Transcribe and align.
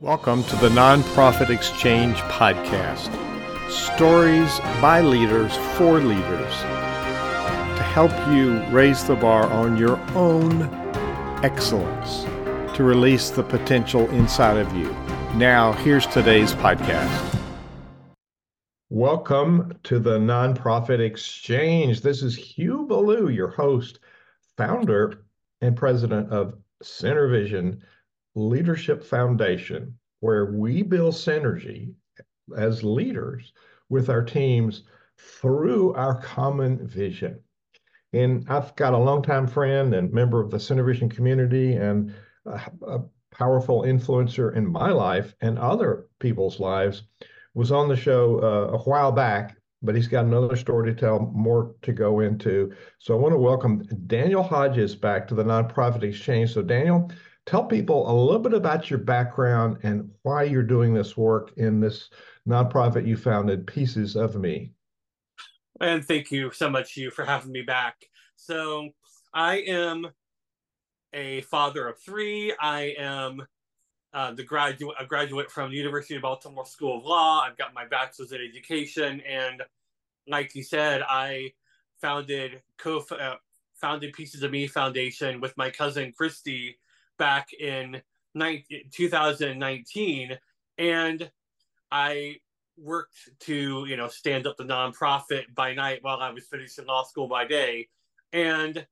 Welcome 0.00 0.44
to 0.44 0.56
the 0.56 0.70
Nonprofit 0.70 1.50
Exchange 1.50 2.16
Podcast. 2.20 3.10
Stories 3.70 4.58
by 4.80 5.02
leaders 5.02 5.54
for 5.76 6.00
leaders 6.00 6.54
to 7.76 7.82
help 7.82 8.10
you 8.32 8.62
raise 8.74 9.04
the 9.04 9.16
bar 9.16 9.44
on 9.48 9.76
your 9.76 9.98
own 10.16 10.62
excellence, 11.44 12.22
to 12.78 12.82
release 12.82 13.28
the 13.28 13.42
potential 13.42 14.08
inside 14.08 14.56
of 14.56 14.74
you. 14.74 14.90
Now, 15.34 15.72
here's 15.72 16.06
today's 16.06 16.54
podcast. 16.54 17.38
Welcome 18.88 19.78
to 19.82 19.98
the 19.98 20.18
Nonprofit 20.18 21.00
Exchange. 21.00 22.00
This 22.00 22.22
is 22.22 22.34
Hugh 22.34 22.86
Ballou, 22.86 23.28
your 23.28 23.48
host, 23.48 23.98
founder, 24.56 25.26
and 25.60 25.76
president 25.76 26.32
of 26.32 26.54
SynerVision 26.82 27.82
Leadership 28.34 29.04
Foundation, 29.04 29.98
where 30.20 30.52
we 30.52 30.82
build 30.82 31.14
synergy 31.14 31.92
as 32.56 32.84
leaders 32.84 33.52
with 33.88 34.08
our 34.08 34.22
teams 34.22 34.82
through 35.18 35.94
our 35.94 36.20
common 36.20 36.86
vision. 36.86 37.40
And 38.12 38.46
I've 38.48 38.74
got 38.76 38.94
a 38.94 38.98
longtime 38.98 39.46
friend 39.46 39.94
and 39.94 40.12
member 40.12 40.40
of 40.40 40.50
the 40.50 40.56
SynerVision 40.56 41.10
community 41.10 41.74
and 41.74 42.14
a, 42.46 42.60
a 42.86 43.00
powerful 43.30 43.82
influencer 43.82 44.54
in 44.54 44.66
my 44.66 44.90
life 44.90 45.34
and 45.40 45.58
other 45.58 46.06
people's 46.18 46.58
lives 46.58 47.02
was 47.54 47.70
on 47.70 47.88
the 47.88 47.96
show 47.96 48.40
uh, 48.42 48.76
a 48.76 48.78
while 48.78 49.12
back 49.12 49.56
but 49.82 49.94
he's 49.94 50.08
got 50.08 50.24
another 50.24 50.56
story 50.56 50.92
to 50.92 50.98
tell, 50.98 51.20
more 51.34 51.74
to 51.82 51.92
go 51.92 52.20
into. 52.20 52.72
So 52.98 53.14
I 53.14 53.18
want 53.18 53.32
to 53.32 53.38
welcome 53.38 53.82
Daniel 54.06 54.42
Hodges 54.42 54.94
back 54.94 55.26
to 55.28 55.34
the 55.34 55.44
Nonprofit 55.44 56.02
Exchange. 56.02 56.52
So, 56.52 56.62
Daniel, 56.62 57.10
Tell 57.46 57.64
people 57.64 58.10
a 58.10 58.14
little 58.14 58.40
bit 58.40 58.54
about 58.54 58.90
your 58.90 58.98
background 58.98 59.78
and 59.82 60.10
why 60.22 60.44
you're 60.44 60.62
doing 60.62 60.94
this 60.94 61.16
work 61.16 61.52
in 61.56 61.80
this 61.80 62.10
nonprofit 62.48 63.06
you 63.06 63.16
founded, 63.16 63.66
Peaces 63.66 64.16
of 64.16 64.36
Me. 64.36 64.72
And 65.80 66.04
thank 66.04 66.30
you 66.30 66.50
so 66.52 66.68
much, 66.68 66.96
you, 66.96 67.10
for 67.10 67.24
having 67.24 67.52
me 67.52 67.62
back. 67.62 67.96
So, 68.36 68.90
I 69.32 69.58
am 69.58 70.08
a 71.12 71.40
father 71.42 71.88
of 71.88 71.98
three. 72.00 72.54
I 72.60 72.94
am 72.98 73.42
uh, 74.12 74.32
the 74.32 74.42
graduate, 74.42 74.96
a 74.98 75.06
graduate 75.06 75.50
from 75.50 75.70
the 75.70 75.76
University 75.76 76.16
of 76.16 76.22
Baltimore 76.22 76.66
School 76.66 76.98
of 76.98 77.04
Law. 77.04 77.42
I've 77.42 77.56
got 77.56 77.74
my 77.74 77.86
bachelor's 77.86 78.32
in 78.32 78.40
education, 78.40 79.20
and 79.28 79.62
like 80.28 80.54
you 80.54 80.62
said, 80.62 81.02
I 81.08 81.52
founded 82.00 82.62
co 82.78 83.04
uh, 83.12 83.36
founded 83.80 84.12
Peaces 84.12 84.42
of 84.42 84.50
Me 84.50 84.66
Foundation 84.66 85.40
with 85.40 85.56
my 85.56 85.70
cousin 85.70 86.12
Christy 86.16 86.76
back 87.20 87.52
in 87.52 88.00
2019 88.92 90.38
and 90.78 91.30
i 91.92 92.34
worked 92.78 93.28
to 93.38 93.84
you 93.86 93.96
know 93.96 94.08
stand 94.08 94.46
up 94.46 94.56
the 94.56 94.64
nonprofit 94.64 95.42
by 95.54 95.74
night 95.74 95.98
while 96.00 96.20
i 96.20 96.30
was 96.30 96.46
finishing 96.46 96.86
law 96.86 97.04
school 97.04 97.28
by 97.28 97.46
day. 97.46 97.88
And 98.32 98.86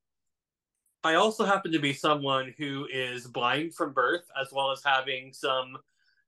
i 1.03 1.15
also 1.15 1.43
happen 1.43 1.71
to 1.71 1.79
be 1.79 1.93
someone 1.93 2.53
who 2.57 2.87
is 2.93 3.25
blind 3.25 3.73
from 3.73 3.93
birth 3.93 4.25
as 4.39 4.49
well 4.51 4.71
as 4.71 4.83
having 4.85 5.33
some 5.33 5.77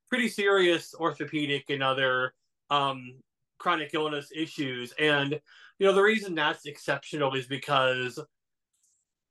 pretty 0.08 0.28
serious 0.28 0.94
orthopedic 0.98 1.70
and 1.70 1.82
other 1.82 2.34
um, 2.70 3.14
chronic 3.58 3.94
illness 3.94 4.32
issues. 4.34 4.92
And 4.98 5.40
you 5.78 5.86
know 5.86 5.94
the 5.94 6.02
reason 6.02 6.34
that's 6.34 6.66
exceptional 6.66 7.34
is 7.34 7.46
because 7.46 8.18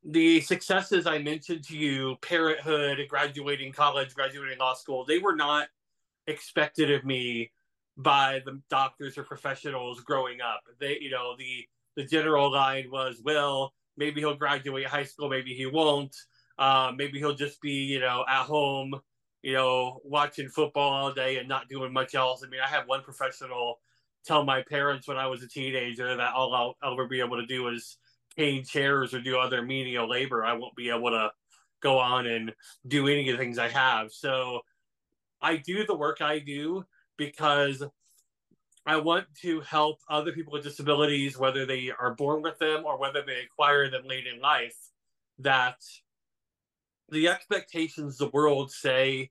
the 0.04 0.42
successes 0.42 1.06
I 1.06 1.20
mentioned 1.20 1.64
to 1.66 1.78
you, 1.78 2.16
parenthood, 2.22 3.00
graduating 3.08 3.72
college, 3.74 4.14
graduating 4.14 4.58
law 4.60 4.74
school, 4.74 5.06
they 5.06 5.20
were 5.20 5.36
not 5.36 5.68
expected 6.28 6.90
of 6.92 7.06
me 7.06 7.52
by 7.98 8.42
the 8.46 8.62
doctors 8.70 9.18
or 9.18 9.24
professionals 9.24 10.02
growing 10.02 10.42
up. 10.42 10.62
They, 10.80 10.98
you 11.00 11.12
know, 11.12 11.36
the 11.38 11.66
the 11.96 12.06
general 12.06 12.52
line 12.52 12.90
was, 12.90 13.22
well, 13.24 13.74
maybe 13.98 14.22
he'll 14.22 14.36
graduate 14.36 14.88
high 14.88 15.04
school, 15.04 15.30
maybe 15.30 15.54
he 15.54 15.66
won't. 15.66 16.16
Uh, 16.58 16.92
maybe 16.96 17.20
he'll 17.20 17.36
just 17.36 17.60
be, 17.62 17.72
you 17.72 18.00
know, 18.00 18.24
at 18.30 18.44
home, 18.44 18.94
you 19.42 19.54
know, 19.54 20.00
watching 20.04 20.48
football 20.48 20.92
all 20.92 21.14
day 21.14 21.38
and 21.38 21.50
not 21.50 21.68
doing 21.68 21.92
much 21.92 22.16
else. 22.16 22.44
I 22.46 22.50
mean, 22.50 22.62
I 22.64 22.68
had 22.68 22.88
one 22.88 23.02
professional 23.02 23.80
tell 24.26 24.46
my 24.46 24.62
parents 24.62 25.08
when 25.08 25.18
I 25.18 25.28
was 25.28 25.42
a 25.44 25.48
teenager 25.48 26.16
that 26.16 26.34
all 26.34 26.54
I'll, 26.54 26.76
I'll 26.82 26.94
ever 26.94 27.08
be 27.08 27.20
able 27.20 27.38
to 27.42 27.46
do 27.46 27.68
is 27.70 27.98
cane 28.38 28.64
chairs 28.64 29.14
or 29.14 29.22
do 29.22 29.38
other 29.38 29.62
menial 29.62 30.10
labor, 30.10 30.44
I 30.44 30.54
won't 30.54 30.76
be 30.76 30.90
able 30.90 31.10
to 31.12 31.32
go 31.82 31.98
on 32.00 32.28
and 32.28 32.54
do 32.88 33.08
any 33.08 33.30
of 33.30 33.38
the 33.38 33.44
things 33.44 33.58
I 33.58 33.70
have. 33.70 34.12
So 34.12 34.62
I 35.42 35.58
do 35.58 35.86
the 35.86 35.98
work 35.98 36.22
I 36.22 36.40
do 36.40 36.86
because 37.18 37.84
I 38.86 38.98
want 38.98 39.26
to 39.42 39.62
help 39.62 40.00
other 40.10 40.32
people 40.32 40.54
with 40.54 40.64
disabilities, 40.64 41.38
whether 41.38 41.66
they 41.66 41.92
are 41.92 42.16
born 42.16 42.42
with 42.42 42.58
them 42.60 42.84
or 42.86 42.98
whether 42.98 43.22
they 43.22 43.42
acquire 43.42 43.90
them 43.90 44.08
late 44.08 44.26
in 44.28 44.42
life, 44.42 44.78
that 45.40 45.78
the 47.10 47.28
expectations 47.28 48.18
the 48.18 48.30
world 48.30 48.72
say 48.72 49.30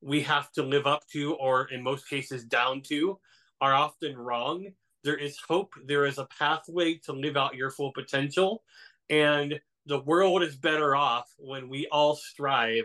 we 0.00 0.22
have 0.22 0.50
to 0.52 0.62
live 0.62 0.86
up 0.86 1.06
to, 1.12 1.34
or 1.34 1.68
in 1.70 1.82
most 1.82 2.08
cases 2.08 2.44
down 2.44 2.82
to, 2.82 3.18
are 3.60 3.72
often 3.72 4.16
wrong 4.16 4.66
there 5.04 5.16
is 5.16 5.38
hope 5.48 5.74
there 5.84 6.06
is 6.06 6.18
a 6.18 6.28
pathway 6.38 6.94
to 6.94 7.12
live 7.12 7.36
out 7.36 7.54
your 7.54 7.70
full 7.70 7.92
potential 7.92 8.62
and 9.10 9.60
the 9.86 10.00
world 10.00 10.42
is 10.42 10.56
better 10.56 10.94
off 10.94 11.32
when 11.38 11.68
we 11.68 11.86
all 11.88 12.14
strive 12.14 12.84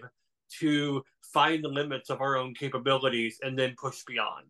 to 0.60 1.04
find 1.22 1.64
the 1.64 1.70
limits 1.70 2.10
of 2.10 2.22
our 2.22 2.38
own 2.38 2.54
capabilities 2.54 3.40
and 3.44 3.58
then 3.58 3.76
push 3.78 4.04
beyond. 4.06 4.48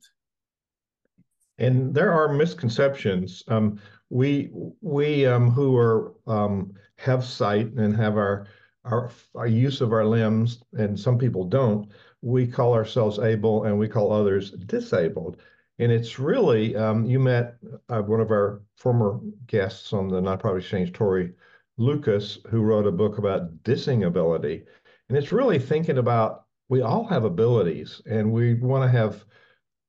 And 1.58 1.94
there 1.94 2.14
are 2.14 2.32
misconceptions. 2.32 3.44
Um, 3.48 3.80
we 4.10 4.50
we 4.82 5.26
um, 5.26 5.50
who 5.50 5.76
are 5.76 6.14
um, 6.28 6.74
have 6.98 7.26
sight 7.26 7.74
and 7.74 7.96
have 7.96 8.16
our, 8.16 8.48
our 8.86 9.12
our 9.36 9.48
use 9.48 9.82
of 9.82 9.92
our 9.92 10.06
limbs 10.06 10.64
and 10.78 10.98
some 10.98 11.18
people 11.18 11.44
don't 11.44 11.90
we 12.22 12.48
call 12.48 12.74
ourselves 12.74 13.20
able 13.20 13.66
and 13.66 13.78
we 13.78 13.88
call 13.88 14.12
others 14.14 14.52
disabled 14.52 15.42
and 15.80 15.92
it's 15.92 16.18
really, 16.18 16.76
um, 16.76 17.06
you 17.06 17.20
met 17.20 17.58
uh, 17.90 18.02
one 18.02 18.20
of 18.20 18.32
our 18.32 18.62
former 18.78 19.20
guests 19.46 19.94
on 19.94 20.08
the 20.08 20.20
Nonprofit 20.20 20.60
Exchange, 20.60 20.92
Tori 20.92 21.34
Lucas, 21.78 22.40
who 22.50 22.62
wrote 22.62 22.88
a 22.88 22.92
book 22.92 23.20
about 23.20 23.64
dissing 23.64 24.08
ability. 24.08 24.64
And 25.10 25.18
it's 25.18 25.32
really 25.32 25.60
thinking 25.60 26.00
about 26.00 26.46
we 26.70 26.82
all 26.82 27.06
have 27.06 27.24
abilities 27.24 28.02
and 28.10 28.32
we 28.32 28.56
want 28.56 28.84
to 28.84 28.98
have 28.98 29.24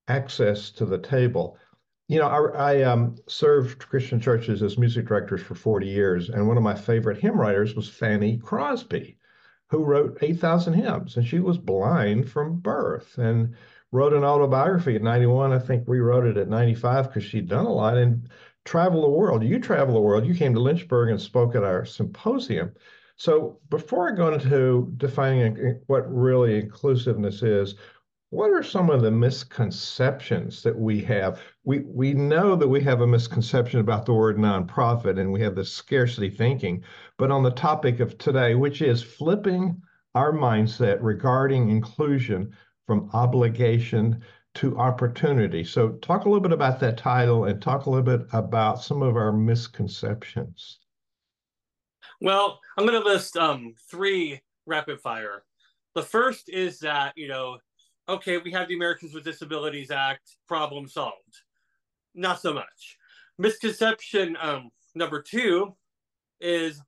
access 0.08 0.70
to 0.72 0.84
the 0.84 0.98
table. 0.98 1.56
You 2.08 2.18
know, 2.18 2.28
I, 2.28 2.72
I 2.72 2.82
um, 2.82 3.16
served 3.26 3.88
Christian 3.88 4.20
churches 4.20 4.62
as 4.62 4.78
music 4.78 5.06
directors 5.06 5.42
for 5.42 5.54
40 5.54 5.86
years, 5.86 6.30
and 6.30 6.46
one 6.46 6.56
of 6.56 6.62
my 6.62 6.74
favorite 6.74 7.18
hymn 7.18 7.38
writers 7.38 7.74
was 7.74 7.88
Fanny 7.88 8.38
Crosby, 8.38 9.18
who 9.68 9.84
wrote 9.84 10.18
8,000 10.22 10.74
hymns, 10.74 11.16
and 11.16 11.26
she 11.26 11.40
was 11.40 11.58
blind 11.58 12.30
from 12.30 12.60
birth. 12.60 13.18
And 13.18 13.54
wrote 13.92 14.12
an 14.12 14.24
autobiography 14.24 14.96
at 14.96 15.02
91. 15.02 15.52
I 15.52 15.58
think 15.58 15.84
rewrote 15.86 16.26
it 16.26 16.36
at 16.36 16.48
95 16.48 17.08
because 17.08 17.24
she'd 17.24 17.48
done 17.48 17.66
a 17.66 17.72
lot 17.72 17.96
and 17.96 18.28
traveled 18.64 19.04
the 19.04 19.08
world. 19.08 19.42
You 19.42 19.58
travel 19.58 19.94
the 19.94 20.00
world. 20.00 20.26
You 20.26 20.34
came 20.34 20.54
to 20.54 20.60
Lynchburg 20.60 21.10
and 21.10 21.20
spoke 21.20 21.54
at 21.54 21.64
our 21.64 21.84
symposium. 21.84 22.72
So 23.16 23.58
before 23.70 24.12
I 24.12 24.14
go 24.14 24.32
into 24.32 24.92
defining 24.96 25.58
uh, 25.58 25.72
what 25.86 26.12
really 26.12 26.58
inclusiveness 26.58 27.42
is, 27.42 27.74
what 28.30 28.50
are 28.50 28.62
some 28.62 28.90
of 28.90 29.00
the 29.00 29.10
misconceptions 29.10 30.62
that 30.62 30.78
we 30.78 31.00
have? 31.00 31.40
We 31.64 31.80
we 31.80 32.12
know 32.12 32.56
that 32.56 32.68
we 32.68 32.82
have 32.82 33.00
a 33.00 33.06
misconception 33.06 33.80
about 33.80 34.04
the 34.04 34.12
word 34.12 34.36
nonprofit 34.36 35.18
and 35.18 35.32
we 35.32 35.40
have 35.40 35.54
this 35.54 35.72
scarcity 35.72 36.28
thinking, 36.28 36.84
but 37.16 37.30
on 37.30 37.42
the 37.42 37.50
topic 37.50 38.00
of 38.00 38.18
today, 38.18 38.54
which 38.54 38.82
is 38.82 39.02
flipping 39.02 39.80
our 40.14 40.32
mindset 40.32 40.98
regarding 41.00 41.70
inclusion 41.70 42.54
from 42.88 43.10
obligation 43.12 44.24
to 44.54 44.78
opportunity. 44.78 45.62
So, 45.62 45.90
talk 45.90 46.24
a 46.24 46.28
little 46.28 46.40
bit 46.40 46.52
about 46.52 46.80
that 46.80 46.96
title 46.96 47.44
and 47.44 47.60
talk 47.60 47.84
a 47.84 47.90
little 47.90 48.02
bit 48.02 48.26
about 48.32 48.82
some 48.82 49.02
of 49.02 49.14
our 49.14 49.30
misconceptions. 49.30 50.78
Well, 52.22 52.58
I'm 52.76 52.86
going 52.86 53.00
to 53.00 53.06
list 53.06 53.36
um, 53.36 53.74
three 53.90 54.40
rapid 54.66 55.00
fire. 55.00 55.44
The 55.94 56.02
first 56.02 56.48
is 56.48 56.78
that, 56.80 57.12
you 57.14 57.28
know, 57.28 57.58
okay, 58.08 58.38
we 58.38 58.50
have 58.52 58.68
the 58.68 58.74
Americans 58.74 59.12
with 59.12 59.22
Disabilities 59.22 59.90
Act, 59.90 60.36
problem 60.48 60.88
solved. 60.88 61.42
Not 62.14 62.40
so 62.40 62.54
much. 62.54 62.96
Misconception 63.36 64.36
um, 64.40 64.70
number 64.94 65.20
two 65.20 65.76
is 66.40 66.80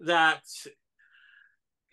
that 0.00 0.42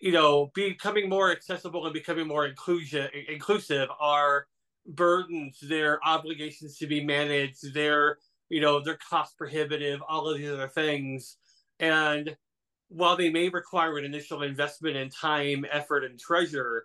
you 0.04 0.12
know, 0.12 0.50
becoming 0.54 1.08
more 1.08 1.32
accessible 1.32 1.86
and 1.86 1.94
becoming 1.94 2.28
more 2.28 2.44
inclusion 2.44 3.08
inclusive 3.26 3.88
are 3.98 4.46
burdens, 4.86 5.58
their 5.62 5.98
obligations 6.06 6.76
to 6.76 6.86
be 6.86 7.02
managed, 7.02 7.72
their 7.72 8.18
you 8.50 8.60
know, 8.60 8.84
they're 8.84 8.98
cost 9.08 9.38
prohibitive, 9.38 10.02
all 10.06 10.28
of 10.28 10.36
these 10.36 10.50
other 10.50 10.68
things. 10.68 11.38
And 11.80 12.36
while 12.88 13.16
they 13.16 13.30
may 13.30 13.48
require 13.48 13.96
an 13.96 14.04
initial 14.04 14.42
investment 14.42 14.94
in 14.94 15.08
time, 15.08 15.64
effort, 15.72 16.04
and 16.04 16.20
treasure, 16.20 16.84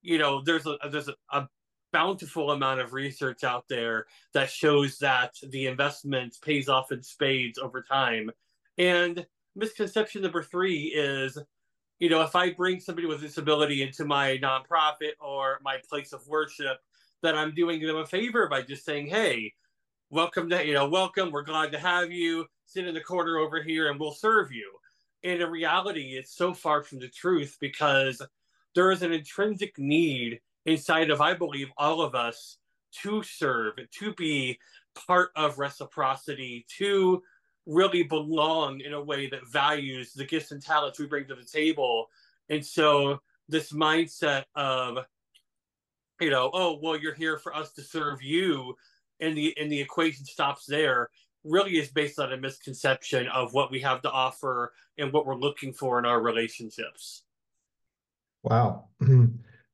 you 0.00 0.18
know, 0.18 0.40
there's 0.40 0.64
a 0.64 0.78
there's 0.88 1.08
a, 1.08 1.16
a 1.32 1.48
bountiful 1.92 2.52
amount 2.52 2.78
of 2.78 2.92
research 2.92 3.42
out 3.42 3.64
there 3.68 4.06
that 4.34 4.48
shows 4.48 4.98
that 4.98 5.34
the 5.50 5.66
investment 5.66 6.36
pays 6.44 6.68
off 6.68 6.92
in 6.92 7.02
spades 7.02 7.58
over 7.58 7.82
time. 7.82 8.30
And 8.78 9.26
misconception 9.56 10.22
number 10.22 10.44
three 10.44 10.92
is, 10.94 11.36
you 12.02 12.08
know, 12.08 12.22
if 12.22 12.34
I 12.34 12.50
bring 12.50 12.80
somebody 12.80 13.06
with 13.06 13.20
disability 13.20 13.80
into 13.80 14.04
my 14.04 14.36
nonprofit 14.38 15.12
or 15.20 15.60
my 15.62 15.76
place 15.88 16.12
of 16.12 16.26
worship, 16.26 16.78
that 17.22 17.36
I'm 17.36 17.54
doing 17.54 17.80
them 17.80 17.94
a 17.94 18.04
favor 18.04 18.48
by 18.48 18.62
just 18.62 18.84
saying, 18.84 19.06
hey, 19.06 19.52
welcome 20.10 20.50
to, 20.50 20.66
you 20.66 20.74
know, 20.74 20.88
welcome. 20.88 21.30
We're 21.30 21.44
glad 21.44 21.70
to 21.70 21.78
have 21.78 22.10
you. 22.10 22.46
Sit 22.66 22.88
in 22.88 22.94
the 22.94 23.00
corner 23.00 23.38
over 23.38 23.62
here 23.62 23.88
and 23.88 24.00
we'll 24.00 24.14
serve 24.14 24.50
you. 24.50 24.68
And 25.22 25.40
in 25.40 25.48
reality, 25.48 26.16
it's 26.18 26.34
so 26.36 26.52
far 26.52 26.82
from 26.82 26.98
the 26.98 27.06
truth 27.06 27.56
because 27.60 28.20
there 28.74 28.90
is 28.90 29.02
an 29.02 29.12
intrinsic 29.12 29.78
need 29.78 30.40
inside 30.66 31.08
of, 31.08 31.20
I 31.20 31.34
believe, 31.34 31.68
all 31.76 32.02
of 32.02 32.16
us 32.16 32.56
to 33.02 33.22
serve, 33.22 33.74
to 34.00 34.12
be 34.14 34.58
part 35.06 35.30
of 35.36 35.60
reciprocity, 35.60 36.66
to 36.78 37.22
really 37.66 38.02
belong 38.02 38.80
in 38.80 38.92
a 38.92 39.02
way 39.02 39.28
that 39.28 39.48
values 39.48 40.12
the 40.12 40.24
gifts 40.24 40.50
and 40.50 40.62
talents 40.62 40.98
we 40.98 41.06
bring 41.06 41.26
to 41.26 41.34
the 41.34 41.44
table. 41.44 42.06
And 42.48 42.64
so 42.64 43.20
this 43.48 43.72
mindset 43.72 44.44
of, 44.54 44.98
you 46.20 46.30
know, 46.30 46.50
oh, 46.52 46.78
well, 46.82 46.96
you're 46.96 47.14
here 47.14 47.38
for 47.38 47.54
us 47.54 47.72
to 47.72 47.82
serve 47.82 48.22
you, 48.22 48.76
and 49.20 49.36
the 49.36 49.56
and 49.58 49.70
the 49.70 49.80
equation 49.80 50.24
stops 50.24 50.66
there, 50.66 51.10
really 51.44 51.78
is 51.78 51.88
based 51.88 52.18
on 52.18 52.32
a 52.32 52.36
misconception 52.36 53.26
of 53.28 53.52
what 53.52 53.70
we 53.70 53.80
have 53.80 54.02
to 54.02 54.10
offer 54.10 54.72
and 54.98 55.12
what 55.12 55.26
we're 55.26 55.36
looking 55.36 55.72
for 55.72 55.98
in 55.98 56.04
our 56.04 56.20
relationships. 56.20 57.24
Wow. 58.42 58.88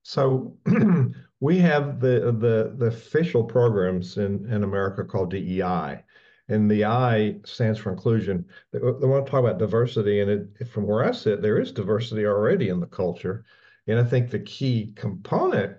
So 0.09 0.57
we 1.41 1.59
have 1.59 2.01
the, 2.01 2.35
the 2.39 2.75
the 2.79 2.87
official 2.87 3.45
programs 3.45 4.17
in, 4.17 4.51
in 4.51 4.65
America 4.65 5.05
called 5.05 5.31
DEI, 5.33 6.03
and 6.49 6.71
the 6.71 6.85
I 6.85 7.37
stands 7.45 7.79
for 7.79 7.91
inclusion. 7.91 8.47
They, 8.73 8.79
they 8.79 9.07
want 9.07 9.27
to 9.27 9.31
talk 9.31 9.41
about 9.41 9.59
diversity, 9.59 10.21
and 10.21 10.31
it, 10.31 10.69
from 10.69 10.87
where 10.87 11.05
I 11.05 11.13
sit, 11.13 11.43
there 11.43 11.59
is 11.61 11.73
diversity 11.73 12.27
already 12.27 12.69
in 12.69 12.81
the 12.81 12.87
culture, 12.87 13.45
and 13.87 13.99
I 13.99 14.05
think 14.05 14.31
the 14.31 14.41
key 14.41 14.93
component 14.97 15.77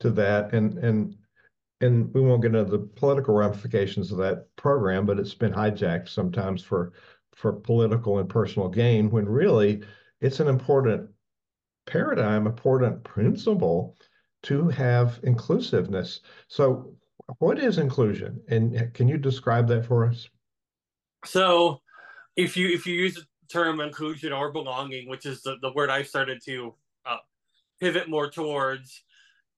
to 0.00 0.10
that, 0.10 0.52
and 0.52 0.78
and 0.78 1.16
and 1.80 2.12
we 2.12 2.20
won't 2.20 2.42
get 2.42 2.54
into 2.54 2.64
the 2.64 2.78
political 2.78 3.34
ramifications 3.34 4.10
of 4.10 4.18
that 4.18 4.54
program, 4.56 5.06
but 5.06 5.18
it's 5.18 5.34
been 5.34 5.52
hijacked 5.52 6.08
sometimes 6.08 6.62
for 6.62 6.92
for 7.34 7.52
political 7.52 8.18
and 8.18 8.28
personal 8.28 8.68
gain, 8.68 9.10
when 9.10 9.28
really 9.28 9.82
it's 10.20 10.40
an 10.40 10.48
important 10.48 11.08
paradigm, 11.86 12.46
important 12.46 13.04
principle 13.04 13.96
to 14.42 14.68
have 14.68 15.20
inclusiveness. 15.22 16.20
So, 16.48 16.94
what 17.38 17.58
is 17.58 17.78
inclusion, 17.78 18.40
and 18.48 18.92
can 18.94 19.08
you 19.08 19.18
describe 19.18 19.68
that 19.68 19.84
for 19.84 20.06
us? 20.06 20.28
So, 21.24 21.82
if 22.36 22.56
you 22.56 22.68
if 22.68 22.86
you 22.86 22.94
use 22.94 23.14
the 23.14 23.24
term 23.50 23.80
inclusion 23.80 24.32
or 24.32 24.50
belonging, 24.50 25.08
which 25.08 25.26
is 25.26 25.42
the, 25.42 25.56
the 25.60 25.72
word 25.72 25.90
I've 25.90 26.08
started 26.08 26.40
to 26.46 26.74
uh, 27.04 27.18
pivot 27.80 28.08
more 28.08 28.30
towards, 28.30 29.02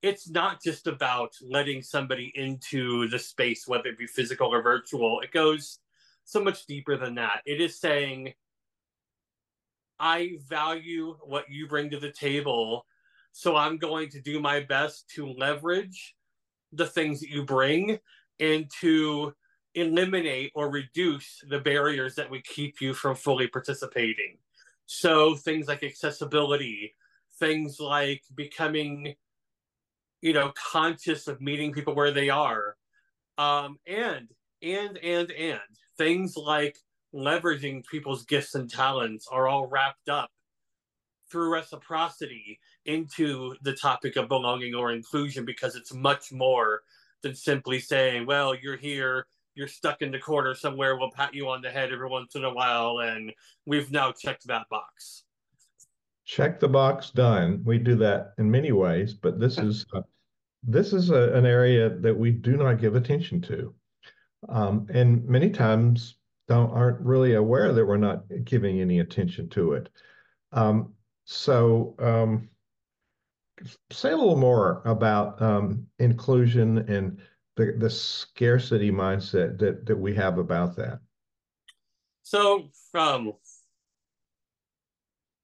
it's 0.03 0.29
not 0.29 0.63
just 0.63 0.87
about 0.87 1.33
letting 1.43 1.83
somebody 1.83 2.33
into 2.35 3.09
the 3.09 3.19
space, 3.19 3.69
whether 3.69 3.91
it 3.91 3.99
be 3.99 4.07
physical 4.07 4.53
or 4.53 4.63
virtual. 4.63 5.21
It 5.21 5.31
goes 5.31 5.79
so 6.25 6.43
much 6.43 6.67
deeper 6.67 6.97
than 6.97 7.15
that. 7.17 7.43
It 7.47 7.61
is 7.61 7.79
saying 7.79 8.33
I 9.99 10.39
value 10.49 11.17
what 11.23 11.51
you 11.51 11.69
bring 11.69 11.91
to 11.91 12.01
the 12.01 12.11
table. 12.11 12.87
So 13.33 13.55
I'm 13.55 13.79
going 13.79 14.09
to 14.11 14.21
do 14.21 14.41
my 14.41 14.61
best 14.61 15.09
to 15.11 15.27
leverage 15.27 16.17
the 16.73 16.87
things 16.87 17.21
that 17.21 17.31
you 17.31 17.45
bring 17.45 17.99
and 18.39 18.71
to 18.81 19.35
eliminate 19.75 20.51
or 20.55 20.71
reduce 20.71 21.43
the 21.49 21.61
barriers 21.61 22.15
that 22.17 22.31
would 22.31 22.45
keep 22.45 22.81
you 22.81 22.95
from 22.95 23.15
fully 23.15 23.47
participating. 23.47 24.37
So 24.87 25.37
things 25.37 25.69
like 25.69 25.85
accessibility, 25.85 26.95
things 27.39 27.79
like 27.79 28.23
becoming, 28.35 29.15
you 30.21 30.33
know, 30.33 30.53
conscious 30.57 31.29
of 31.29 31.41
meeting 31.41 31.73
people 31.73 31.95
where 31.95 32.11
they 32.11 32.29
are. 32.29 32.77
Um, 33.39 33.79
and, 33.87 34.29
and, 34.63 34.99
and, 34.99 35.31
and 35.31 35.61
things 35.97 36.37
like 36.37 36.77
leveraging 37.15 37.85
people's 37.87 38.25
gifts 38.25 38.55
and 38.55 38.71
talents 38.71 39.27
are 39.31 39.49
all 39.49 39.67
wrapped 39.67 40.09
up 40.09 40.31
through 41.31 41.53
reciprocity 41.53 42.59
into 42.87 43.55
the 43.63 43.75
topic 43.75 44.17
of 44.17 44.29
belonging 44.29 44.75
or 44.75 44.93
inclusion 44.93 45.45
because 45.45 45.77
it's 45.77 45.95
much 45.95 46.33
more 46.33 46.83
than 47.23 47.35
simply 47.35 47.79
saying, 47.79 48.27
well, 48.27 48.55
you're 48.55 48.77
here, 48.77 49.27
you're 49.55 49.69
stuck 49.69 50.03
in 50.03 50.11
the 50.11 50.19
corner 50.19 50.55
somewhere, 50.55 50.97
we'll 50.97 51.11
pat 51.11 51.35
you 51.35 51.49
on 51.49 51.61
the 51.61 51.71
head 51.71 51.93
every 51.93 52.09
once 52.09 52.35
in 52.35 52.45
a 52.45 52.53
while, 52.53 53.01
and 53.01 53.33
we've 53.67 53.91
now 53.91 54.13
checked 54.13 54.47
that 54.47 54.69
box. 54.71 55.25
Check 56.25 56.61
the 56.61 56.69
box 56.69 57.11
done. 57.11 57.63
We 57.65 57.79
do 57.79 57.97
that 57.97 58.35
in 58.39 58.51
many 58.51 58.73
ways, 58.73 59.15
but 59.15 59.41
this 59.41 59.59
is 59.59 59.85
uh, 59.95 60.03
this 60.63 60.93
is 60.93 61.11
a, 61.11 61.33
an 61.33 61.45
area 61.45 61.89
that 61.89 62.17
we 62.17 62.31
do 62.31 62.57
not 62.57 62.75
give 62.75 62.95
attention 62.95 63.41
to. 63.43 63.75
Um, 64.49 64.87
and 64.93 65.27
many 65.27 65.51
times 65.51 66.17
don't 66.49 66.71
aren't 66.71 67.01
really 67.01 67.35
aware 67.35 67.73
that 67.73 67.85
we're 67.85 67.97
not 67.97 68.25
giving 68.45 68.81
any 68.81 69.01
attention 69.01 69.49
to 69.51 69.73
it. 69.73 69.89
Um, 70.53 70.95
so 71.25 71.95
um, 71.99 72.49
say 73.91 74.13
a 74.13 74.17
little 74.17 74.37
more 74.37 74.83
about 74.85 75.41
um, 75.41 75.87
inclusion 75.99 76.79
and 76.91 77.19
the, 77.57 77.75
the 77.79 77.91
scarcity 77.91 78.91
mindset 78.91 79.59
that, 79.59 79.87
that 79.87 79.97
we 79.97 80.15
have 80.15 80.39
about 80.39 80.77
that. 80.77 81.01
So 82.23 82.71
um, 82.95 83.33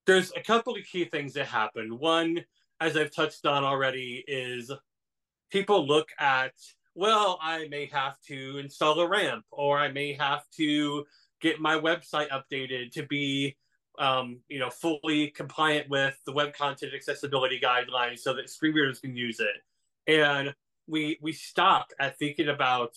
there's 0.06 0.32
a 0.36 0.40
couple 0.40 0.74
of 0.74 0.84
key 0.84 1.04
things 1.04 1.34
that 1.34 1.46
happen. 1.46 1.98
One, 1.98 2.44
as 2.80 2.96
I've 2.96 3.14
touched 3.14 3.44
on 3.44 3.64
already, 3.64 4.24
is 4.26 4.70
people 5.50 5.86
look 5.86 6.08
at 6.18 6.52
well, 6.96 7.38
I 7.42 7.68
may 7.68 7.90
have 7.92 8.18
to 8.28 8.56
install 8.56 8.98
a 9.00 9.06
ramp 9.06 9.44
or 9.50 9.78
I 9.78 9.92
may 9.92 10.14
have 10.14 10.44
to 10.56 11.04
get 11.42 11.60
my 11.60 11.78
website 11.78 12.28
updated 12.30 12.92
to 12.92 13.02
be 13.02 13.56
um, 13.98 14.38
you 14.48 14.58
know, 14.58 14.70
fully 14.70 15.28
compliant 15.28 15.88
with 15.88 16.18
the 16.26 16.32
web 16.32 16.54
content 16.54 16.92
accessibility 16.94 17.60
guidelines 17.60 18.20
so 18.20 18.34
that 18.34 18.50
screen 18.50 18.74
readers 18.74 19.00
can 19.00 19.16
use 19.16 19.40
it. 19.40 19.56
And 20.06 20.54
we 20.86 21.18
we 21.20 21.32
stop 21.32 21.92
at 21.98 22.18
thinking 22.18 22.48
about 22.48 22.94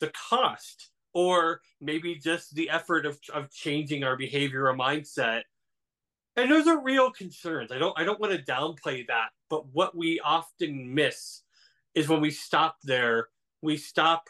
the 0.00 0.12
cost 0.28 0.90
or 1.12 1.60
maybe 1.80 2.16
just 2.16 2.54
the 2.54 2.70
effort 2.70 3.06
of, 3.06 3.18
of 3.32 3.50
changing 3.50 4.04
our 4.04 4.16
behavior 4.16 4.66
or 4.66 4.76
mindset. 4.76 5.42
And 6.36 6.50
those 6.50 6.66
are 6.66 6.82
real 6.82 7.10
concerns. 7.10 7.70
I 7.72 7.78
don't 7.78 7.98
I 7.98 8.04
don't 8.04 8.20
want 8.20 8.32
to 8.32 8.52
downplay 8.52 9.06
that, 9.06 9.30
but 9.48 9.66
what 9.72 9.96
we 9.96 10.20
often 10.20 10.94
miss 10.94 11.42
is 11.94 12.08
when 12.08 12.20
we 12.20 12.30
stop 12.30 12.76
there 12.82 13.28
we 13.64 13.78
stop 13.78 14.28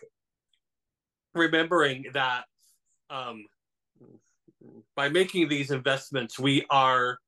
remembering 1.34 2.06
that 2.14 2.44
um, 3.10 3.46
by 4.97 5.09
making 5.09 5.49
these 5.49 5.71
investments, 5.71 6.38
we 6.38 6.64
are 6.71 7.18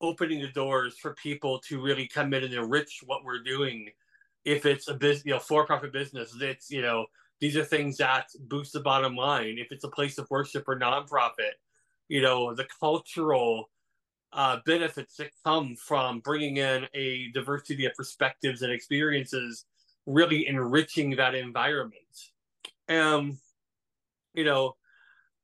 opening 0.00 0.40
the 0.42 0.48
doors 0.48 0.98
for 0.98 1.14
people 1.14 1.60
to 1.68 1.80
really 1.80 2.06
come 2.06 2.34
in 2.34 2.44
and 2.44 2.54
enrich 2.54 3.00
what 3.04 3.24
we're 3.24 3.42
doing. 3.42 3.88
If 4.44 4.66
it's 4.66 4.88
a 4.88 4.94
business, 4.94 5.24
you 5.24 5.32
know, 5.32 5.40
for-profit 5.40 5.92
business, 5.92 6.34
it's 6.40 6.70
you 6.70 6.82
know, 6.82 7.06
these 7.40 7.56
are 7.56 7.64
things 7.64 7.96
that 7.96 8.28
boost 8.48 8.72
the 8.72 8.80
bottom 8.80 9.16
line. 9.16 9.56
If 9.58 9.72
it's 9.72 9.84
a 9.84 9.88
place 9.88 10.18
of 10.18 10.28
worship 10.30 10.64
or 10.68 10.78
nonprofit, 10.78 11.56
you 12.08 12.22
know, 12.22 12.54
the 12.54 12.66
cultural 12.80 13.70
uh, 14.32 14.58
benefits 14.66 15.16
that 15.16 15.30
come 15.44 15.76
from 15.76 16.20
bringing 16.20 16.58
in 16.58 16.86
a 16.94 17.30
diversity 17.32 17.86
of 17.86 17.94
perspectives 17.94 18.62
and 18.62 18.72
experiences 18.72 19.64
really 20.04 20.46
enriching 20.46 21.16
that 21.16 21.34
environment. 21.34 22.02
Um, 22.88 23.38
you 24.34 24.44
know, 24.44 24.76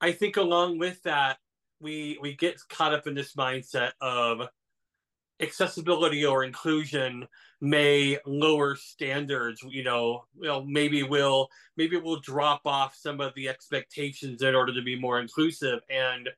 I 0.03 0.13
think 0.13 0.37
along 0.37 0.79
with 0.79 1.03
that, 1.05 1.39
we 1.81 2.19
we 2.21 2.35
get 2.35 2.61
caught 2.69 2.93
up 2.93 3.07
in 3.07 3.15
this 3.15 3.35
mindset 3.35 3.93
of 4.01 4.49
accessibility 5.41 6.25
or 6.25 6.45
inclusion 6.45 7.27
may 7.61 8.19
lower 8.27 8.77
standards 8.77 9.65
you 9.69 9.83
know 9.83 10.25
know 10.37 10.63
maybe 10.65 11.03
we'll 11.03 11.49
maybe 11.77 11.97
we'll 11.97 12.21
drop 12.21 12.61
off 12.65 12.95
some 12.95 13.21
of 13.21 13.35
the 13.35 13.49
expectations 13.49 14.43
in 14.43 14.55
order 14.55 14.73
to 14.73 14.83
be 14.83 14.97
more 14.97 15.19
inclusive 15.19 15.81
and 15.91 16.29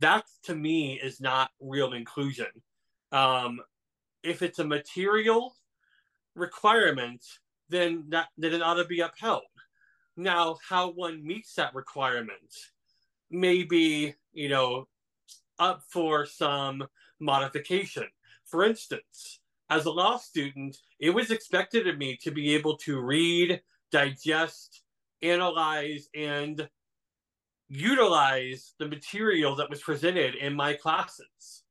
that 0.00 0.24
to 0.42 0.54
me 0.54 0.98
is 1.02 1.20
not 1.20 1.50
real 1.60 1.92
inclusion 1.92 2.46
um 3.12 3.60
if 4.22 4.40
it's 4.40 4.58
a 4.58 4.64
material 4.64 5.54
requirement 6.34 7.22
then 7.68 8.04
that 8.08 8.28
then 8.36 8.54
it 8.54 8.62
ought 8.62 8.74
to 8.74 8.84
be 8.84 9.00
upheld. 9.00 9.42
Now, 10.16 10.56
how 10.66 10.90
one 10.90 11.24
meets 11.24 11.54
that 11.54 11.74
requirement 11.74 12.40
may 13.30 13.62
be, 13.62 14.14
you 14.32 14.48
know, 14.48 14.88
up 15.58 15.82
for 15.88 16.26
some 16.26 16.86
modification. 17.20 18.06
For 18.44 18.64
instance, 18.64 19.40
as 19.70 19.84
a 19.86 19.90
law 19.90 20.16
student, 20.18 20.76
it 21.00 21.10
was 21.10 21.30
expected 21.30 21.86
of 21.88 21.98
me 21.98 22.16
to 22.22 22.30
be 22.30 22.54
able 22.54 22.76
to 22.78 23.00
read, 23.00 23.60
digest, 23.90 24.82
analyze, 25.22 26.08
and 26.14 26.68
utilize 27.68 28.74
the 28.78 28.88
material 28.88 29.56
that 29.56 29.70
was 29.70 29.80
presented 29.80 30.36
in 30.36 30.54
my 30.54 30.74
classes. 30.74 31.64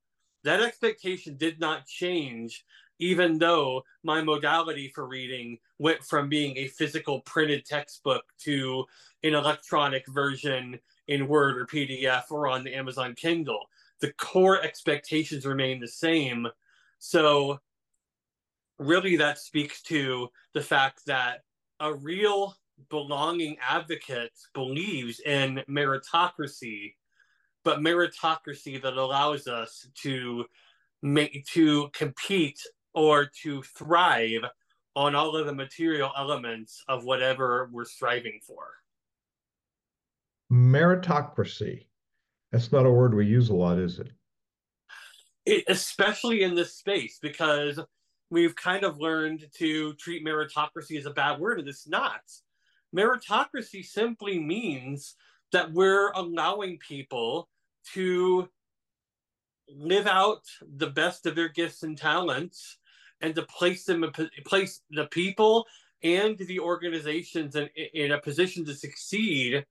That 0.43 0.61
expectation 0.61 1.37
did 1.37 1.59
not 1.59 1.87
change, 1.87 2.65
even 2.99 3.37
though 3.37 3.83
my 4.03 4.21
modality 4.21 4.91
for 4.93 5.07
reading 5.07 5.57
went 5.79 6.03
from 6.03 6.29
being 6.29 6.57
a 6.57 6.67
physical 6.67 7.21
printed 7.21 7.65
textbook 7.65 8.23
to 8.39 8.85
an 9.23 9.33
electronic 9.33 10.05
version 10.07 10.79
in 11.07 11.27
Word 11.27 11.57
or 11.57 11.65
PDF 11.65 12.23
or 12.31 12.47
on 12.47 12.63
the 12.63 12.73
Amazon 12.73 13.13
Kindle. 13.15 13.69
The 14.01 14.13
core 14.13 14.61
expectations 14.61 15.45
remain 15.45 15.79
the 15.79 15.87
same. 15.87 16.47
So, 16.99 17.59
really, 18.77 19.15
that 19.17 19.39
speaks 19.39 19.81
to 19.83 20.29
the 20.53 20.61
fact 20.61 21.05
that 21.05 21.43
a 21.79 21.93
real 21.93 22.55
belonging 22.89 23.57
advocate 23.67 24.33
believes 24.53 25.19
in 25.21 25.61
meritocracy, 25.69 26.95
but 27.63 27.79
meritocracy 27.79 28.81
that 28.81 28.97
allows 28.97 29.47
us 29.47 29.87
to 30.01 30.45
make 31.01 31.45
to 31.45 31.89
compete 31.93 32.61
or 32.93 33.29
to 33.43 33.61
thrive 33.63 34.41
on 34.95 35.13
all 35.13 35.35
of 35.35 35.45
the 35.45 35.53
material 35.53 36.11
elements 36.17 36.83
of 36.87 37.03
whatever 37.03 37.69
we're 37.71 37.85
striving 37.85 38.39
for. 38.41 38.67
Meritocracy. 40.51 41.85
That's 42.51 42.71
not 42.71 42.85
a 42.85 42.91
word 42.91 43.13
we 43.13 43.25
use 43.25 43.49
a 43.49 43.55
lot, 43.55 43.79
is 43.79 43.99
it? 43.99 44.11
it 45.45 45.63
especially 45.67 46.43
in 46.43 46.55
this 46.55 46.75
space, 46.75 47.19
because 47.21 47.79
we've 48.29 48.55
kind 48.55 48.83
of 48.83 48.99
learned 48.99 49.45
to 49.57 49.93
treat 49.93 50.25
meritocracy 50.25 50.97
as 50.97 51.05
a 51.05 51.11
bad 51.11 51.39
word, 51.39 51.59
and 51.59 51.67
it's 51.67 51.87
not. 51.87 52.21
Meritocracy 52.95 53.85
simply 53.85 54.39
means 54.39 55.15
that 55.51 55.71
we're 55.71 56.11
allowing 56.11 56.77
people 56.79 57.49
to 57.93 58.49
live 59.69 60.07
out 60.07 60.41
the 60.77 60.89
best 60.89 61.25
of 61.25 61.35
their 61.35 61.49
gifts 61.49 61.83
and 61.83 61.97
talents 61.97 62.77
and 63.21 63.33
to 63.35 63.41
place 63.43 63.85
them 63.85 64.05
place 64.45 64.81
the 64.91 65.05
people 65.07 65.65
and 66.03 66.37
the 66.37 66.59
organizations 66.59 67.55
in, 67.55 67.67
in 67.93 68.11
a 68.11 68.21
position 68.21 68.63
to 68.65 68.73
succeed 68.73 69.65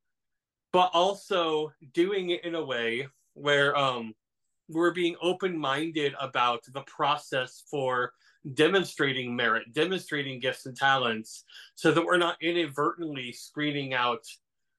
but 0.75 0.91
also 0.93 1.73
doing 1.93 2.31
it 2.31 2.45
in 2.45 2.57
a 2.57 2.65
way 2.65 3.07
where 3.35 3.77
um, 3.77 4.13
we're 4.69 4.91
being 4.91 5.15
open-minded 5.23 6.13
about 6.21 6.65
the 6.73 6.81
process 6.81 7.63
for 7.71 8.13
demonstrating 8.55 9.37
merit, 9.37 9.73
demonstrating 9.73 10.41
gifts 10.41 10.67
and 10.67 10.77
talents, 10.77 11.45
so 11.77 11.93
that 11.93 12.05
we're 12.05 12.17
not 12.17 12.43
inadvertently 12.43 13.31
screening 13.31 13.95
out 13.95 14.27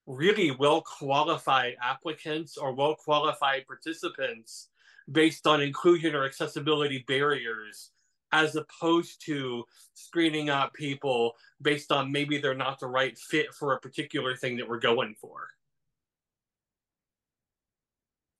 really 0.06 0.50
well 0.50 0.82
qualified 0.82 1.76
applicants 1.82 2.58
or 2.58 2.74
well 2.74 2.94
qualified 2.94 3.66
participants 3.66 4.68
based 5.10 5.46
on 5.46 5.62
inclusion 5.62 6.14
or 6.14 6.26
accessibility 6.26 7.06
barriers, 7.08 7.92
as 8.32 8.54
opposed 8.54 9.24
to 9.24 9.64
screening 9.94 10.50
out 10.50 10.74
people 10.74 11.32
based 11.62 11.90
on 11.90 12.12
maybe 12.12 12.36
they're 12.36 12.54
not 12.54 12.78
the 12.80 12.86
right 12.86 13.16
fit 13.16 13.54
for 13.54 13.72
a 13.72 13.80
particular 13.80 14.36
thing 14.36 14.58
that 14.58 14.68
we're 14.68 14.78
going 14.78 15.14
for. 15.18 15.48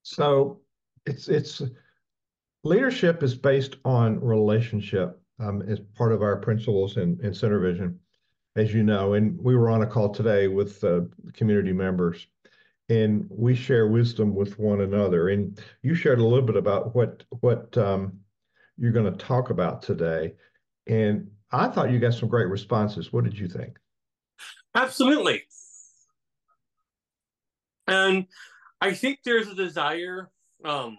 So 0.07 0.61
it's 1.05 1.27
it's 1.27 1.61
leadership 2.63 3.25
is 3.25 3.35
based 3.35 3.75
on 3.85 4.21
relationship 4.21 5.21
um, 5.41 5.63
as 5.63 5.81
part 5.97 6.13
of 6.13 6.23
our 6.23 6.37
principles 6.37 6.97
in, 6.97 7.19
in 7.25 7.33
SynerVision, 7.33 7.97
as 8.55 8.73
you 8.73 8.85
know. 8.85 9.15
And 9.15 9.37
we 9.43 9.57
were 9.57 9.69
on 9.69 9.83
a 9.83 9.87
call 9.87 10.15
today 10.15 10.47
with 10.47 10.83
uh, 10.85 11.01
community 11.33 11.73
members, 11.73 12.29
and 12.89 13.27
we 13.29 13.57
share 13.57 13.89
wisdom 13.89 14.33
with 14.33 14.61
one 14.61 14.83
another. 14.83 15.31
And 15.31 15.61
you 15.83 15.97
shared 15.97 16.21
a 16.21 16.25
little 16.25 16.47
bit 16.47 16.57
about 16.57 16.95
what 16.95 17.25
what 17.41 17.77
um, 17.77 18.21
you're 18.79 18.93
going 18.93 19.13
to 19.13 19.19
talk 19.19 19.51
about 19.51 19.83
today, 19.83 20.35
and 20.87 21.29
I 21.51 21.67
thought 21.67 21.91
you 21.91 21.99
got 21.99 22.15
some 22.15 22.29
great 22.29 22.49
responses. 22.49 23.13
What 23.13 23.25
did 23.25 23.37
you 23.37 23.49
think? 23.49 23.77
Absolutely. 24.73 25.43
And 27.89 28.27
I 28.81 28.93
think 28.93 29.21
there's 29.25 29.49
a 29.49 29.55
desire 29.55 30.31
um, 30.65 30.97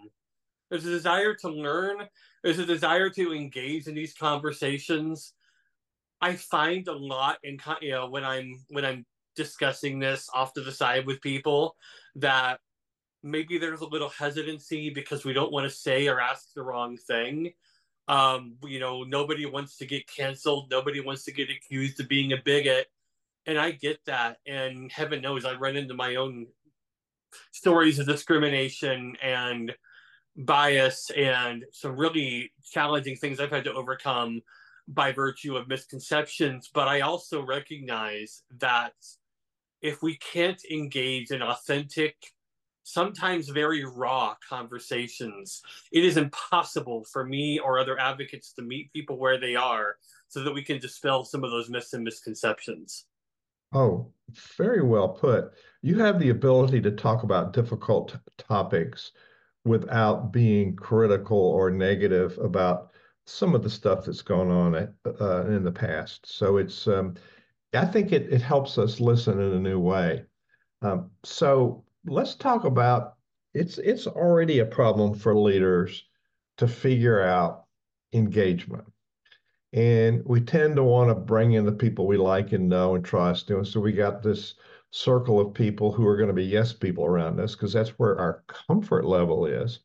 there's 0.70 0.86
a 0.86 0.90
desire 0.90 1.34
to 1.34 1.48
learn. 1.48 2.02
There's 2.42 2.58
a 2.58 2.66
desire 2.66 3.10
to 3.10 3.32
engage 3.32 3.86
in 3.86 3.94
these 3.94 4.14
conversations. 4.14 5.32
I 6.20 6.34
find 6.34 6.86
a 6.88 6.96
lot 6.96 7.38
in 7.42 7.58
you 7.80 7.92
know 7.92 8.08
when 8.08 8.24
I'm 8.24 8.54
when 8.68 8.84
I'm 8.84 9.06
discussing 9.36 9.98
this 9.98 10.28
off 10.34 10.52
to 10.54 10.62
the 10.62 10.72
side 10.72 11.06
with 11.06 11.20
people 11.20 11.76
that 12.16 12.58
maybe 13.22 13.58
there's 13.58 13.80
a 13.80 13.86
little 13.86 14.08
hesitancy 14.08 14.90
because 14.90 15.24
we 15.24 15.32
don't 15.32 15.52
want 15.52 15.68
to 15.68 15.74
say 15.74 16.08
or 16.08 16.20
ask 16.20 16.52
the 16.54 16.62
wrong 16.62 16.96
thing. 16.96 17.52
Um, 18.08 18.56
you 18.64 18.80
know, 18.80 19.04
nobody 19.04 19.46
wants 19.46 19.76
to 19.78 19.86
get 19.86 20.08
canceled. 20.08 20.70
Nobody 20.70 21.00
wants 21.00 21.24
to 21.24 21.32
get 21.32 21.50
accused 21.50 22.00
of 22.00 22.08
being 22.08 22.32
a 22.32 22.38
bigot. 22.44 22.86
And 23.46 23.58
I 23.58 23.72
get 23.72 24.00
that. 24.06 24.38
And 24.46 24.90
heaven 24.90 25.20
knows 25.20 25.44
I 25.44 25.54
run 25.54 25.76
into 25.76 25.94
my 25.94 26.16
own 26.16 26.46
stories 27.52 27.98
of 27.98 28.06
discrimination 28.06 29.16
and 29.22 29.74
bias 30.36 31.10
and 31.16 31.64
some 31.72 31.96
really 31.96 32.52
challenging 32.70 33.16
things 33.16 33.40
I've 33.40 33.50
had 33.50 33.64
to 33.64 33.72
overcome 33.72 34.42
by 34.86 35.12
virtue 35.12 35.56
of 35.56 35.68
misconceptions. 35.68 36.70
But 36.72 36.88
I 36.88 37.00
also 37.00 37.44
recognize 37.44 38.42
that 38.58 38.94
if 39.82 40.02
we 40.02 40.16
can't 40.16 40.62
engage 40.70 41.30
in 41.30 41.42
authentic, 41.42 42.16
sometimes 42.84 43.48
very 43.50 43.84
raw 43.84 44.34
conversations, 44.48 45.62
it 45.92 46.04
is 46.04 46.16
impossible 46.16 47.04
for 47.04 47.24
me 47.24 47.58
or 47.58 47.78
other 47.78 48.00
advocates 48.00 48.52
to 48.54 48.62
meet 48.62 48.92
people 48.92 49.18
where 49.18 49.38
they 49.38 49.54
are 49.54 49.96
so 50.28 50.42
that 50.42 50.54
we 50.54 50.62
can 50.62 50.78
dispel 50.78 51.24
some 51.24 51.44
of 51.44 51.50
those 51.50 51.68
myths 51.68 51.92
and 51.92 52.02
misconceptions. 52.02 53.04
Oh, 53.72 54.12
very 54.56 54.82
well 54.82 55.08
put. 55.08 55.52
You 55.82 55.98
have 55.98 56.18
the 56.18 56.30
ability 56.30 56.80
to 56.82 56.90
talk 56.90 57.22
about 57.22 57.52
difficult 57.52 58.16
topics 58.36 59.12
without 59.64 60.32
being 60.32 60.76
critical 60.76 61.38
or 61.38 61.70
negative 61.70 62.38
about 62.38 62.92
some 63.26 63.54
of 63.54 63.62
the 63.62 63.70
stuff 63.70 64.04
that's 64.04 64.22
gone 64.22 64.50
on 64.50 64.74
uh, 65.20 65.46
in 65.46 65.64
the 65.64 65.72
past. 65.72 66.26
So 66.26 66.56
it's, 66.56 66.86
um, 66.88 67.14
I 67.74 67.84
think 67.84 68.12
it, 68.12 68.32
it 68.32 68.42
helps 68.42 68.78
us 68.78 69.00
listen 69.00 69.40
in 69.40 69.52
a 69.52 69.60
new 69.60 69.78
way. 69.78 70.24
Um, 70.82 71.10
so 71.24 71.84
let's 72.06 72.34
talk 72.34 72.64
about 72.64 73.16
it's 73.54 73.78
it's 73.78 74.06
already 74.06 74.60
a 74.60 74.66
problem 74.66 75.14
for 75.14 75.34
leaders 75.34 76.04
to 76.58 76.68
figure 76.68 77.20
out 77.22 77.64
engagement. 78.12 78.84
And 79.72 80.22
we 80.24 80.40
tend 80.40 80.76
to 80.76 80.82
want 80.82 81.10
to 81.10 81.14
bring 81.14 81.52
in 81.52 81.66
the 81.66 81.72
people 81.72 82.06
we 82.06 82.16
like 82.16 82.52
and 82.52 82.68
know 82.68 82.94
and 82.94 83.04
trust. 83.04 83.50
And 83.50 83.66
so 83.66 83.80
we 83.80 83.92
got 83.92 84.22
this 84.22 84.54
circle 84.90 85.38
of 85.40 85.52
people 85.52 85.92
who 85.92 86.06
are 86.06 86.16
going 86.16 86.28
to 86.28 86.34
be 86.34 86.44
yes 86.44 86.72
people 86.72 87.04
around 87.04 87.38
us 87.40 87.54
because 87.54 87.72
that's 87.72 87.98
where 87.98 88.18
our 88.18 88.44
comfort 88.46 89.04
level 89.04 89.44
is. 89.46 89.80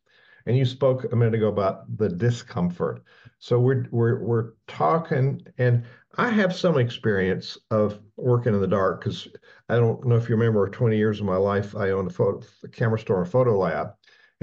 And 0.45 0.57
you 0.57 0.65
spoke 0.65 1.11
a 1.11 1.15
minute 1.15 1.35
ago 1.35 1.47
about 1.47 1.97
the 1.97 2.09
discomfort. 2.09 3.03
So 3.39 3.59
we're 3.59 3.87
we're 3.91 4.19
we're 4.23 4.51
talking, 4.67 5.45
and 5.57 5.83
I 6.17 6.29
have 6.29 6.55
some 6.55 6.77
experience 6.77 7.57
of 7.71 7.99
working 8.17 8.53
in 8.53 8.61
the 8.61 8.67
dark 8.67 9.01
because 9.01 9.27
I 9.69 9.75
don't 9.75 10.05
know 10.05 10.15
if 10.15 10.29
you 10.29 10.35
remember 10.35 10.69
20 10.69 10.97
years 10.97 11.19
of 11.19 11.25
my 11.25 11.37
life, 11.37 11.75
I 11.75 11.91
owned 11.91 12.09
a 12.09 12.13
photo 12.13 12.41
a 12.63 12.67
camera 12.67 12.99
store 12.99 13.21
and 13.21 13.31
photo 13.31 13.57
lab. 13.57 13.93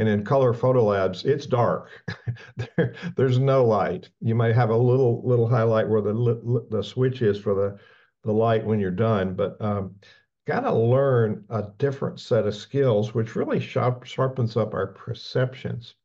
And 0.00 0.08
in 0.08 0.24
color 0.24 0.54
photo 0.54 0.84
labs, 0.84 1.26
it's 1.26 1.44
dark. 1.44 1.90
there, 2.56 2.94
there's 3.16 3.38
no 3.38 3.66
light. 3.66 4.08
You 4.22 4.34
might 4.34 4.54
have 4.54 4.70
a 4.70 4.76
little 4.76 5.20
little 5.28 5.46
highlight 5.46 5.90
where 5.90 6.00
the 6.00 6.66
the 6.70 6.82
switch 6.82 7.20
is 7.20 7.38
for 7.38 7.54
the 7.54 7.78
the 8.24 8.32
light 8.32 8.64
when 8.64 8.80
you're 8.80 8.90
done, 8.90 9.34
but 9.34 9.60
um, 9.60 9.96
got 10.46 10.60
to 10.60 10.72
learn 10.72 11.44
a 11.50 11.66
different 11.76 12.18
set 12.18 12.46
of 12.46 12.54
skills, 12.54 13.12
which 13.14 13.36
really 13.36 13.60
sharp, 13.60 14.04
sharpens 14.04 14.56
up 14.56 14.72
our 14.72 14.86
perceptions. 14.86 15.96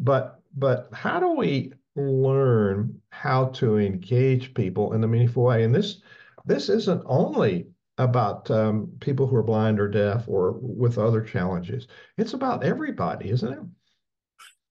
But 0.00 0.40
but 0.56 0.88
how 0.92 1.20
do 1.20 1.30
we 1.36 1.72
learn 1.94 3.00
how 3.10 3.44
to 3.46 3.78
engage 3.78 4.54
people 4.54 4.92
in 4.92 5.04
a 5.04 5.08
meaningful 5.08 5.44
way? 5.44 5.62
And 5.62 5.72
this 5.72 6.02
this 6.46 6.68
isn't 6.68 7.04
only 7.06 7.68
about 7.98 8.50
um, 8.50 8.90
people 9.00 9.26
who 9.26 9.36
are 9.36 9.42
blind 9.42 9.80
or 9.80 9.88
deaf 9.88 10.28
or 10.28 10.52
with 10.60 10.98
other 10.98 11.22
challenges. 11.22 11.88
It's 12.18 12.34
about 12.34 12.64
everybody, 12.64 13.30
isn't 13.30 13.52
it? 13.52 13.58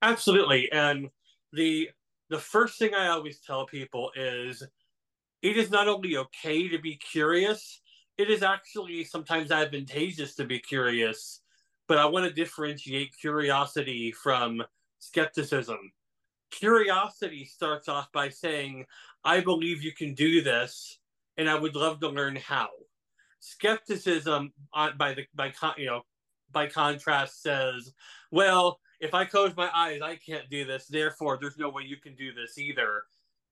Absolutely. 0.01 0.72
And 0.72 1.10
the 1.53 1.89
the 2.29 2.39
first 2.39 2.77
thing 2.79 2.94
I 2.94 3.08
always 3.08 3.39
tell 3.39 3.65
people 3.65 4.12
is 4.15 4.63
it 5.41 5.58
is 5.58 5.70
not 5.72 5.88
only 5.88 6.17
okay 6.17 6.67
to 6.70 6.79
be 6.79 6.96
curious, 6.98 7.82
it 8.17 8.29
is 8.29 8.44
actually 8.44 9.03
sometimes 9.03 9.51
advantageous 9.51 10.36
to 10.36 10.46
be 10.46 10.60
curious, 10.60 11.41
but 11.88 11.98
I 11.98 12.05
want 12.05 12.25
to 12.27 12.34
differentiate 12.34 13.15
curiosity 13.20 14.12
from 14.12 14.63
skepticism. 15.00 15.91
curiosity 16.51 17.46
starts 17.46 17.88
off 17.89 18.12
by 18.12 18.29
saying, 18.29 18.86
I 19.24 19.41
believe 19.41 19.84
you 19.84 19.94
can 19.94 20.13
do 20.13 20.41
this, 20.41 21.00
and 21.38 21.50
I 21.50 21.55
would 21.55 21.75
love 21.75 22.00
to 22.01 22.10
learn 22.10 22.36
how. 22.38 22.70
Skepticism, 23.46 24.52
by 24.74 25.14
the 25.14 25.25
by, 25.36 25.54
you 25.78 25.86
know, 25.86 26.02
by 26.52 26.68
contrast, 26.68 27.44
says, 27.44 27.94
well, 28.32 28.80
if 29.00 29.14
I 29.14 29.25
close 29.25 29.56
my 29.56 29.70
eyes, 29.74 30.02
I 30.02 30.16
can't 30.16 30.50
do 30.50 30.66
this. 30.66 30.88
Therefore, 30.88 31.38
there's 31.40 31.58
no 31.58 31.70
way 31.70 31.84
you 31.84 31.98
can 31.98 32.16
do 32.16 32.34
this 32.34 32.58
either. 32.58 33.04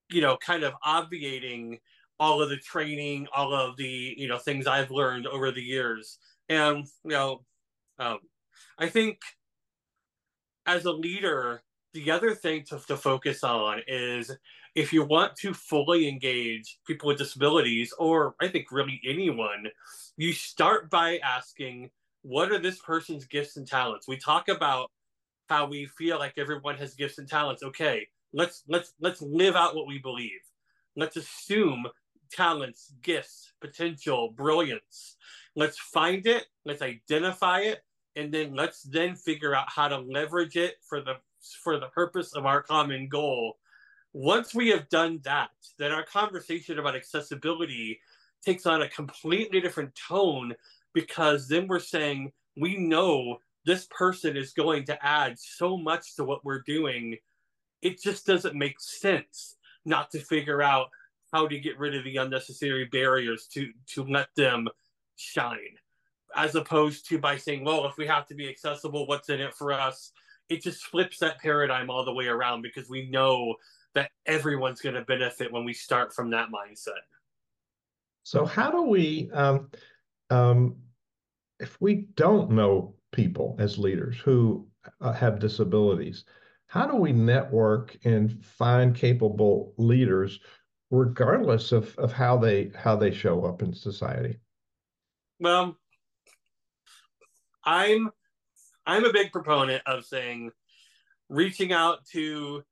You 0.10 0.22
know, 0.22 0.38
kind 0.38 0.64
of 0.64 0.74
obviating 0.84 1.80
all 2.20 2.42
of 2.42 2.50
the 2.50 2.58
training, 2.58 3.28
all 3.36 3.54
of 3.54 3.78
the 3.78 4.16
you 4.18 4.28
know 4.28 4.40
things 4.40 4.66
I've 4.66 4.90
learned 4.90 5.28
over 5.28 5.52
the 5.52 5.62
years, 5.62 6.18
and 6.50 6.88
you 7.04 7.12
know, 7.12 7.44
um, 8.00 8.20
I 8.80 8.88
think 8.90 9.20
as 10.66 10.86
a 10.86 10.92
leader, 10.92 11.62
the 11.94 12.10
other 12.10 12.34
thing 12.34 12.64
to, 12.70 12.80
to 12.88 12.98
focus 12.98 13.44
on 13.44 13.82
is 13.88 14.32
if 14.76 14.92
you 14.92 15.04
want 15.04 15.36
to 15.38 15.54
fully 15.54 16.08
engage 16.08 16.80
people 16.88 17.08
with 17.08 17.18
disabilities, 17.18 17.94
or 18.00 18.36
I 18.42 18.48
think 18.48 18.72
really 18.72 19.00
anyone, 19.08 19.68
you 20.18 20.34
start 20.34 20.90
by 20.90 21.20
asking, 21.20 21.92
what 22.24 22.52
are 22.52 22.60
this 22.60 22.80
person's 22.80 23.26
gifts 23.26 23.58
and 23.58 23.68
talents? 23.68 24.08
We 24.08 24.18
talk 24.18 24.50
about 24.50 24.90
how 25.50 25.68
we 25.68 25.86
feel 25.86 26.18
like 26.18 26.34
everyone 26.38 26.78
has 26.78 26.96
gifts 26.96 27.18
and 27.20 27.28
talents. 27.28 27.64
Okay, 27.64 28.08
let's 28.34 28.64
let's 28.68 28.94
let's 29.00 29.22
live 29.22 29.56
out 29.56 29.76
what 29.76 29.88
we 29.88 30.00
believe. 30.00 30.40
Let's 30.96 31.18
assume 31.18 31.86
talents, 32.32 32.94
gifts, 33.02 33.54
potential, 33.62 34.32
brilliance. 34.32 35.18
Let's 35.56 35.78
find 35.78 36.26
it, 36.26 36.46
let's 36.66 36.82
identify 36.82 37.60
it, 37.60 37.84
and 38.16 38.34
then 38.34 38.56
let's 38.56 38.84
then 38.84 39.16
figure 39.16 39.54
out 39.54 39.70
how 39.70 39.88
to 39.88 40.00
leverage 40.00 40.56
it 40.56 40.76
for 40.88 41.02
the 41.02 41.16
for 41.64 41.78
the 41.80 41.88
purpose 41.88 42.34
of 42.34 42.46
our 42.46 42.62
common 42.64 43.08
goal. 43.08 43.58
Once 44.14 44.54
we 44.54 44.70
have 44.70 44.88
done 44.90 45.20
that, 45.24 45.50
then 45.80 45.92
our 45.92 46.04
conversation 46.04 46.78
about 46.78 46.96
accessibility 46.96 48.00
takes 48.46 48.66
on 48.66 48.82
a 48.82 48.90
completely 48.90 49.60
different 49.60 49.94
tone 49.96 50.54
because 50.94 51.48
then 51.48 51.68
we're 51.68 51.80
saying 51.80 52.32
we 52.56 52.78
know 52.78 53.38
this 53.66 53.88
person 53.90 54.38
is 54.38 54.54
going 54.54 54.86
to 54.86 55.06
add 55.06 55.38
so 55.40 55.78
much 55.78 56.16
to 56.16 56.24
what 56.24 56.46
we're 56.46 56.62
doing. 56.62 57.18
It 57.82 58.02
just 58.02 58.26
doesn't 58.26 58.56
make 58.56 58.80
sense 58.80 59.58
not 59.86 60.12
to 60.12 60.20
figure 60.20 60.62
out 60.62 60.90
how 61.34 61.48
to 61.48 61.60
get 61.60 61.80
rid 61.80 61.96
of 61.96 62.04
the 62.04 62.18
unnecessary 62.18 62.86
barriers 62.86 63.48
to 63.48 63.72
to 63.88 64.04
let 64.04 64.28
them 64.36 64.68
shine 65.16 65.78
as 66.36 66.56
opposed 66.56 67.08
to 67.08 67.18
by 67.18 67.38
saying 67.38 67.64
well 67.64 67.86
if 67.86 67.98
we 67.98 68.08
have 68.08 68.28
to 68.28 68.36
be 68.36 68.50
accessible 68.50 69.08
what's 69.08 69.30
in 69.30 69.42
it 69.42 69.54
for 69.54 69.72
us 69.72 70.12
it 70.50 70.62
just 70.62 70.84
flips 70.84 71.20
that 71.20 71.40
paradigm 71.40 71.90
all 71.90 72.06
the 72.06 72.14
way 72.14 72.28
around 72.28 72.62
because 72.62 72.90
we 72.90 73.10
know 73.10 73.56
that 73.96 74.12
everyone's 74.26 74.82
going 74.82 74.96
to 74.96 75.04
benefit 75.04 75.52
when 75.52 75.66
we 75.66 75.74
start 75.74 76.14
from 76.14 76.32
that 76.32 76.50
mindset. 76.50 77.02
So, 78.24 78.46
how 78.46 78.72
do 78.72 78.84
we, 78.84 79.30
um, 79.34 79.70
um, 80.30 80.78
if 81.60 81.80
we 81.82 82.08
don't 82.16 82.52
know 82.52 82.96
people 83.12 83.56
as 83.60 83.78
leaders 83.78 84.18
who 84.18 84.68
uh, 85.02 85.14
have 85.14 85.40
disabilities, 85.40 86.26
how 86.68 86.88
do 86.88 86.96
we 86.96 87.12
network 87.12 87.98
and 88.04 88.44
find 88.44 88.96
capable 88.96 89.74
leaders, 89.78 90.40
regardless 90.90 91.72
of, 91.72 91.96
of 92.00 92.12
how 92.12 92.38
they 92.38 92.72
how 92.76 92.96
they 92.96 93.12
show 93.12 93.46
up 93.46 93.62
in 93.62 93.74
society? 93.74 94.40
Well, 95.40 95.78
I'm 97.64 98.10
I'm 98.86 99.06
a 99.06 99.14
big 99.14 99.32
proponent 99.32 99.84
of 99.86 100.06
saying 100.06 100.52
reaching 101.30 101.74
out 101.74 102.06
to 102.14 102.64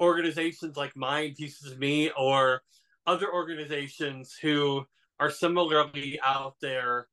organizations 0.00 0.76
like 0.76 0.96
Mind 0.96 1.36
Peaces 1.36 1.72
of 1.72 1.78
Me 1.78 2.10
or 2.16 2.62
other 3.06 3.32
organizations 3.32 4.36
who 4.40 4.84
are 5.18 5.30
similarly 5.30 6.18
out 6.24 6.54
there 6.60 7.08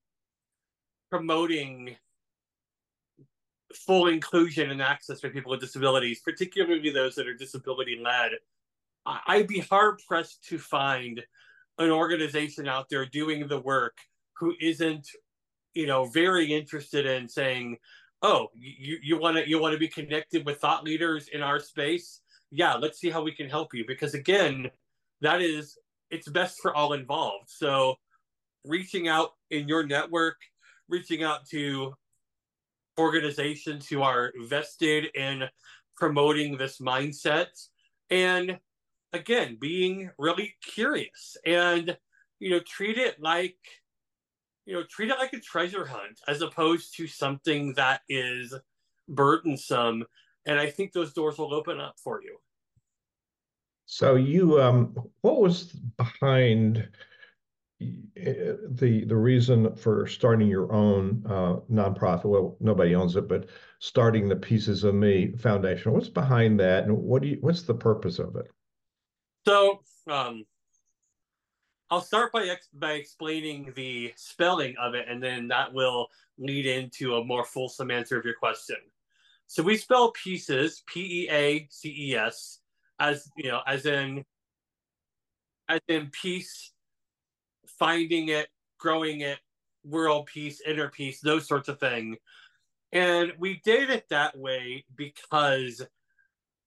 promoting 1.09 1.95
full 3.73 4.07
inclusion 4.07 4.71
and 4.71 4.81
access 4.81 5.19
for 5.19 5.29
people 5.29 5.51
with 5.51 5.59
disabilities, 5.59 6.21
particularly 6.21 6.89
those 6.89 7.15
that 7.15 7.27
are 7.27 7.33
disability 7.33 7.99
led. 8.01 8.31
I'd 9.05 9.47
be 9.47 9.59
hard 9.59 9.99
pressed 10.07 10.43
to 10.49 10.57
find 10.57 11.23
an 11.77 11.91
organization 11.91 12.67
out 12.67 12.89
there 12.89 13.05
doing 13.05 13.47
the 13.47 13.59
work 13.59 13.97
who 14.37 14.53
isn't, 14.59 15.07
you 15.73 15.87
know, 15.87 16.05
very 16.05 16.53
interested 16.53 17.05
in 17.05 17.29
saying, 17.29 17.77
oh, 18.21 18.47
you 18.55 18.97
you 19.01 19.17
want 19.17 19.37
to 19.37 19.47
you 19.47 19.59
want 19.59 19.73
to 19.73 19.79
be 19.79 19.87
connected 19.87 20.45
with 20.45 20.59
thought 20.59 20.83
leaders 20.83 21.29
in 21.29 21.41
our 21.41 21.59
space? 21.59 22.21
Yeah, 22.51 22.75
let's 22.75 22.99
see 22.99 23.09
how 23.09 23.21
we 23.21 23.33
can 23.33 23.49
help 23.49 23.73
you 23.73 23.85
because 23.87 24.13
again, 24.13 24.69
that 25.21 25.41
is 25.41 25.77
it's 26.09 26.29
best 26.29 26.59
for 26.61 26.73
all 26.73 26.93
involved. 26.93 27.49
So 27.49 27.95
reaching 28.63 29.07
out 29.07 29.31
in 29.51 29.67
your 29.67 29.85
network, 29.85 30.37
reaching 30.87 31.23
out 31.23 31.45
to 31.47 31.93
organizations 32.99 33.87
who 33.87 34.01
are 34.01 34.31
vested 34.47 35.05
in 35.15 35.43
promoting 35.95 36.57
this 36.57 36.79
mindset 36.79 37.47
and 38.09 38.59
again 39.13 39.57
being 39.59 40.09
really 40.17 40.55
curious 40.63 41.37
and 41.45 41.97
you 42.39 42.49
know 42.49 42.59
treat 42.59 42.97
it 42.97 43.19
like 43.19 43.57
you 44.67 44.73
know, 44.73 44.83
treat 44.83 45.09
it 45.09 45.17
like 45.17 45.31
a 45.31 45.39
treasure 45.39 45.85
hunt 45.85 46.19
as 46.27 46.41
opposed 46.41 46.95
to 46.97 47.07
something 47.07 47.73
that 47.75 48.01
is 48.09 48.53
burdensome. 49.07 50.03
And 50.47 50.57
I 50.59 50.69
think 50.69 50.93
those 50.93 51.13
doors 51.13 51.37
will 51.37 51.53
open 51.53 51.79
up 51.79 51.95
for 52.01 52.21
you. 52.23 52.37
So 53.85 54.15
you, 54.15 54.61
um, 54.61 54.95
what 55.21 55.39
was 55.39 55.65
behind 55.97 56.89
eh, 57.81 58.53
the 58.69 59.05
the 59.05 59.15
reason 59.15 59.75
for 59.75 60.07
starting 60.07 60.47
your 60.47 60.71
own 60.73 61.23
uh, 61.25 61.57
nonprofit? 61.71 62.25
Well, 62.25 62.57
nobody 62.59 62.95
owns 62.95 63.15
it, 63.15 63.27
but 63.27 63.47
starting 63.79 64.27
the 64.27 64.35
Peaces 64.35 64.83
of 64.83 64.95
Me 64.95 65.33
Foundation. 65.37 65.91
What's 65.91 66.09
behind 66.09 66.59
that, 66.59 66.85
and 66.85 66.97
what 66.97 67.21
do 67.21 67.29
you? 67.29 67.37
What's 67.41 67.63
the 67.63 67.73
purpose 67.73 68.19
of 68.19 68.35
it? 68.35 68.47
So, 69.47 69.81
um, 70.09 70.45
I'll 71.89 72.01
start 72.01 72.33
by 72.33 72.43
ex- 72.47 72.69
by 72.73 72.93
explaining 72.93 73.71
the 73.75 74.13
spelling 74.17 74.75
of 74.77 74.95
it, 74.95 75.07
and 75.07 75.23
then 75.23 75.47
that 75.49 75.73
will 75.73 76.07
lead 76.37 76.65
into 76.65 77.15
a 77.15 77.23
more 77.23 77.45
fulsome 77.45 77.91
answer 77.91 78.17
of 78.17 78.25
your 78.25 78.35
question. 78.35 78.77
So 79.47 79.63
we 79.63 79.77
spell 79.77 80.11
peaces, 80.11 80.83
P 80.87 81.23
E 81.23 81.29
A 81.31 81.67
C 81.69 82.09
E 82.09 82.15
S, 82.15 82.59
as 82.99 83.29
you 83.37 83.49
know, 83.49 83.61
as 83.65 83.85
in 83.85 84.25
as 85.69 85.79
in 85.87 86.09
peace, 86.11 86.73
finding 87.79 88.29
it, 88.29 88.47
growing 88.77 89.21
it, 89.21 89.39
world 89.83 90.27
peace, 90.27 90.61
inner 90.65 90.89
peace, 90.89 91.21
those 91.21 91.47
sorts 91.47 91.69
of 91.69 91.79
things. 91.79 92.17
And 92.91 93.33
we 93.39 93.61
did 93.63 93.89
it 93.89 94.05
that 94.09 94.37
way 94.37 94.85
because 94.95 95.85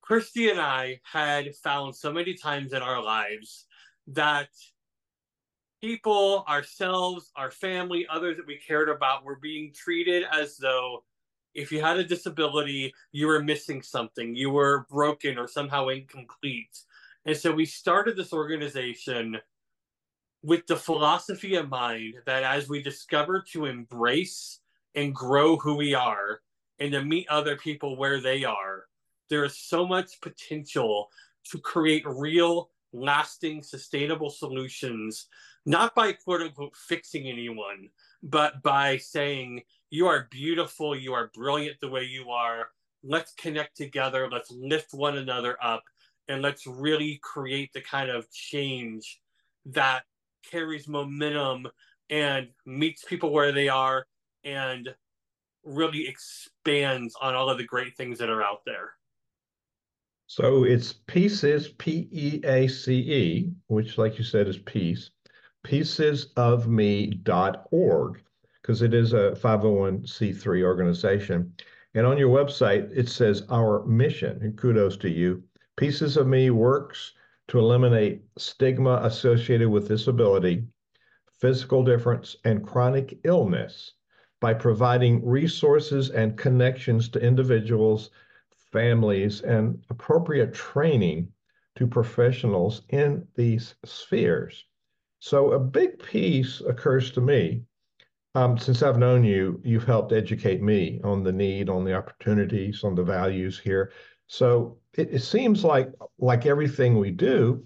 Christy 0.00 0.50
and 0.50 0.60
I 0.60 1.00
had 1.04 1.54
found 1.56 1.94
so 1.94 2.12
many 2.12 2.34
times 2.34 2.72
in 2.72 2.82
our 2.82 3.02
lives 3.02 3.66
that 4.08 4.48
people, 5.80 6.44
ourselves, 6.48 7.30
our 7.36 7.50
family, 7.50 8.06
others 8.10 8.36
that 8.36 8.46
we 8.46 8.58
cared 8.58 8.88
about 8.88 9.24
were 9.24 9.38
being 9.40 9.72
treated 9.74 10.24
as 10.30 10.56
though 10.56 11.04
if 11.54 11.72
you 11.72 11.80
had 11.80 11.98
a 11.98 12.04
disability, 12.04 12.92
you 13.12 13.26
were 13.26 13.42
missing 13.42 13.82
something, 13.82 14.34
you 14.34 14.50
were 14.50 14.86
broken 14.90 15.38
or 15.38 15.48
somehow 15.48 15.88
incomplete. 15.88 16.78
And 17.24 17.36
so 17.36 17.52
we 17.52 17.66
started 17.66 18.16
this 18.16 18.32
organization 18.32 19.38
with 20.42 20.66
the 20.66 20.76
philosophy 20.76 21.56
in 21.56 21.68
mind 21.68 22.14
that 22.24 22.44
as 22.44 22.68
we 22.68 22.82
discover 22.82 23.44
to 23.52 23.66
embrace 23.66 24.60
and 24.94 25.14
grow 25.14 25.56
who 25.56 25.76
we 25.76 25.94
are 25.94 26.40
and 26.78 26.92
to 26.92 27.04
meet 27.04 27.28
other 27.28 27.56
people 27.56 27.96
where 27.96 28.20
they 28.20 28.44
are, 28.44 28.84
there 29.28 29.44
is 29.44 29.58
so 29.58 29.86
much 29.86 30.20
potential 30.22 31.10
to 31.50 31.58
create 31.58 32.04
real, 32.06 32.70
lasting, 32.92 33.62
sustainable 33.62 34.30
solutions 34.30 35.28
not 35.66 35.94
by 35.94 36.12
quote 36.12 36.42
unquote 36.42 36.76
fixing 36.76 37.28
anyone, 37.28 37.90
but 38.22 38.62
by 38.62 38.96
saying, 38.96 39.62
you 39.90 40.06
are 40.06 40.28
beautiful, 40.30 40.96
you 40.96 41.12
are 41.12 41.30
brilliant 41.34 41.78
the 41.80 41.88
way 41.88 42.04
you 42.04 42.30
are. 42.30 42.68
Let's 43.02 43.32
connect 43.34 43.76
together, 43.76 44.28
let's 44.30 44.50
lift 44.50 44.92
one 44.92 45.18
another 45.18 45.56
up, 45.62 45.82
and 46.28 46.42
let's 46.42 46.66
really 46.66 47.18
create 47.22 47.72
the 47.72 47.80
kind 47.80 48.10
of 48.10 48.30
change 48.30 49.20
that 49.66 50.02
carries 50.50 50.88
momentum 50.88 51.66
and 52.08 52.48
meets 52.66 53.04
people 53.04 53.32
where 53.32 53.52
they 53.52 53.68
are 53.68 54.06
and 54.44 54.88
really 55.64 56.08
expands 56.08 57.14
on 57.20 57.34
all 57.34 57.50
of 57.50 57.58
the 57.58 57.64
great 57.64 57.96
things 57.96 58.18
that 58.18 58.30
are 58.30 58.42
out 58.42 58.60
there. 58.64 58.92
So 60.26 60.64
it's 60.64 60.92
peaces, 60.92 61.68
P 61.68 62.08
E 62.12 62.40
A 62.44 62.68
C 62.68 62.94
E, 62.94 63.50
which, 63.66 63.98
like 63.98 64.18
you 64.18 64.24
said, 64.24 64.46
is 64.46 64.58
peace 64.58 65.10
peacesofme.org 65.66 68.22
because 68.70 68.82
it 68.82 68.94
is 68.94 69.14
a 69.14 69.32
501c3 69.32 70.62
organization. 70.62 71.52
And 71.94 72.06
on 72.06 72.16
your 72.16 72.28
website, 72.28 72.88
it 72.96 73.08
says 73.08 73.42
our 73.50 73.84
mission, 73.84 74.38
and 74.42 74.56
kudos 74.56 74.96
to 74.98 75.10
you, 75.10 75.42
Peaces 75.76 76.16
of 76.16 76.28
Me 76.28 76.50
works 76.50 77.14
to 77.48 77.58
eliminate 77.58 78.22
stigma 78.38 79.00
associated 79.02 79.68
with 79.68 79.88
disability, 79.88 80.68
physical 81.40 81.82
difference, 81.82 82.36
and 82.44 82.64
chronic 82.64 83.18
illness 83.24 83.94
by 84.40 84.54
providing 84.54 85.26
resources 85.26 86.10
and 86.10 86.38
connections 86.38 87.08
to 87.08 87.18
individuals, 87.18 88.10
families, 88.70 89.40
and 89.40 89.84
appropriate 89.90 90.54
training 90.54 91.26
to 91.74 91.88
professionals 91.88 92.82
in 92.90 93.26
these 93.34 93.74
spheres. 93.84 94.64
So, 95.18 95.50
a 95.54 95.58
big 95.58 96.00
piece 96.00 96.60
occurs 96.60 97.10
to 97.12 97.20
me. 97.20 97.64
Um, 98.34 98.56
since 98.58 98.82
I've 98.82 98.98
known 98.98 99.24
you, 99.24 99.60
you've 99.64 99.84
helped 99.84 100.12
educate 100.12 100.62
me 100.62 101.00
on 101.02 101.24
the 101.24 101.32
need, 101.32 101.68
on 101.68 101.84
the 101.84 101.94
opportunities, 101.94 102.84
on 102.84 102.94
the 102.94 103.02
values 103.02 103.58
here. 103.58 103.92
So 104.28 104.78
it, 104.94 105.12
it 105.12 105.20
seems 105.20 105.64
like 105.64 105.90
like 106.18 106.46
everything 106.46 106.98
we 106.98 107.10
do, 107.10 107.64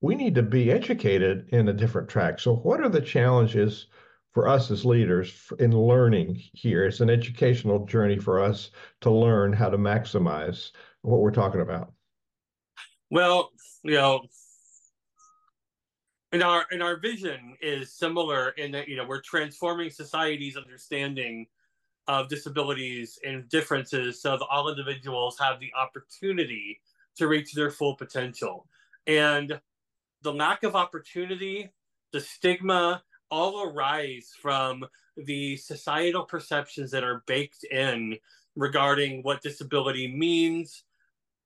we 0.00 0.14
need 0.14 0.34
to 0.36 0.42
be 0.42 0.70
educated 0.70 1.48
in 1.52 1.68
a 1.68 1.72
different 1.74 2.08
track. 2.08 2.40
So 2.40 2.56
what 2.56 2.80
are 2.80 2.88
the 2.88 3.00
challenges 3.00 3.88
for 4.32 4.48
us 4.48 4.70
as 4.70 4.86
leaders 4.86 5.52
in 5.58 5.72
learning 5.72 6.42
here? 6.54 6.86
It's 6.86 7.00
an 7.00 7.10
educational 7.10 7.84
journey 7.84 8.18
for 8.18 8.40
us 8.40 8.70
to 9.02 9.10
learn 9.10 9.52
how 9.52 9.68
to 9.68 9.78
maximize 9.78 10.70
what 11.02 11.20
we're 11.20 11.30
talking 11.30 11.60
about. 11.60 11.92
Well, 13.10 13.50
you 13.82 13.94
know, 13.94 14.22
and 16.36 16.42
our 16.42 16.66
and 16.70 16.82
our 16.82 16.96
vision 16.98 17.56
is 17.62 17.94
similar 17.94 18.50
in 18.58 18.70
that 18.72 18.88
you 18.88 18.94
know 18.94 19.06
we're 19.06 19.22
transforming 19.22 19.88
society's 19.88 20.54
understanding 20.54 21.46
of 22.08 22.28
disabilities 22.28 23.18
and 23.24 23.48
differences 23.48 24.20
so 24.20 24.36
that 24.36 24.44
all 24.50 24.68
individuals 24.68 25.38
have 25.40 25.58
the 25.60 25.72
opportunity 25.74 26.78
to 27.16 27.26
reach 27.26 27.54
their 27.54 27.70
full 27.70 27.96
potential. 27.96 28.66
And 29.06 29.58
the 30.20 30.32
lack 30.32 30.62
of 30.62 30.76
opportunity, 30.76 31.70
the 32.12 32.20
stigma, 32.20 33.02
all 33.30 33.62
arise 33.62 34.34
from 34.38 34.84
the 35.16 35.56
societal 35.56 36.24
perceptions 36.24 36.90
that 36.90 37.02
are 37.02 37.24
baked 37.26 37.64
in 37.64 38.18
regarding 38.56 39.22
what 39.22 39.42
disability 39.42 40.14
means, 40.14 40.84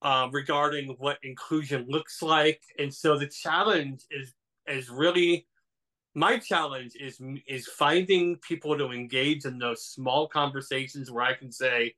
uh, 0.02 0.28
regarding 0.32 0.96
what 0.98 1.18
inclusion 1.22 1.86
looks 1.88 2.22
like. 2.22 2.60
And 2.80 2.92
so 2.92 3.16
the 3.16 3.28
challenge 3.28 4.02
is 4.10 4.34
is 4.66 4.90
really 4.90 5.46
my 6.14 6.38
challenge 6.38 6.96
is 6.96 7.20
is 7.46 7.66
finding 7.66 8.36
people 8.38 8.76
to 8.76 8.90
engage 8.90 9.44
in 9.44 9.58
those 9.58 9.84
small 9.84 10.26
conversations 10.26 11.10
where 11.10 11.24
I 11.24 11.34
can 11.34 11.52
say, 11.52 11.94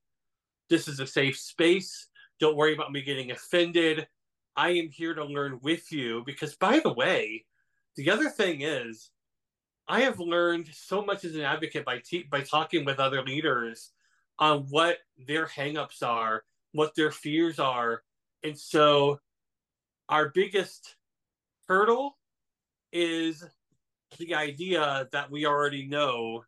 "This 0.69 0.87
is 0.89 1.01
a 1.01 1.07
safe 1.07 1.39
space. 1.39 2.09
Don't 2.39 2.57
worry 2.57 2.75
about 2.75 2.93
me 2.93 3.03
getting 3.03 3.31
offended. 3.31 4.07
I 4.57 4.71
am 4.71 4.91
here 4.91 5.15
to 5.15 5.25
learn 5.25 5.61
with 5.63 5.91
you." 5.91 6.23
Because 6.27 6.55
by 6.57 6.81
the 6.81 6.93
way, 6.93 7.47
the 7.97 8.11
other 8.11 8.29
thing 8.29 8.63
is, 8.63 9.11
I 9.89 10.01
have 10.03 10.21
learned 10.21 10.69
so 10.75 11.03
much 11.05 11.25
as 11.25 11.35
an 11.35 11.43
advocate 11.43 11.85
by 11.85 11.99
te- 12.01 12.25
by 12.25 12.43
talking 12.43 12.85
with 12.85 13.01
other 13.01 13.23
leaders 13.23 13.93
on 14.39 14.67
what 14.69 14.99
their 15.17 15.47
hangups 15.47 16.03
are, 16.03 16.45
what 16.73 16.95
their 16.95 17.11
fears 17.11 17.59
are, 17.59 18.05
and 18.43 18.59
so 18.59 19.21
our 20.09 20.29
biggest 20.29 20.97
hurdle 21.67 22.19
is 22.93 23.45
the 24.19 24.35
idea 24.35 25.09
that 25.13 25.31
we 25.31 25.47
already 25.47 25.87
know 25.87 26.45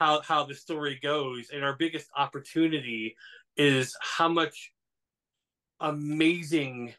how 0.00 0.20
how 0.22 0.44
the 0.44 0.54
story 0.54 0.98
goes. 1.02 1.50
And 1.52 1.64
our 1.64 1.76
biggest 1.76 2.08
opportunity 2.16 3.16
is 3.56 3.96
how 4.00 4.28
much 4.28 4.72
amazing 5.80 6.94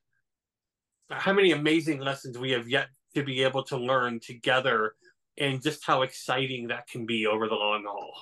how 1.09 1.33
many 1.33 1.51
amazing 1.51 1.99
lessons 1.99 2.37
we 2.37 2.51
have 2.51 2.67
yet 2.67 2.87
to 3.15 3.23
be 3.23 3.43
able 3.43 3.63
to 3.63 3.77
learn 3.77 4.19
together 4.19 4.93
and 5.37 5.61
just 5.61 5.85
how 5.85 6.01
exciting 6.01 6.67
that 6.67 6.87
can 6.87 7.05
be 7.05 7.25
over 7.25 7.47
the 7.47 7.55
long 7.55 7.85
haul. 7.87 8.13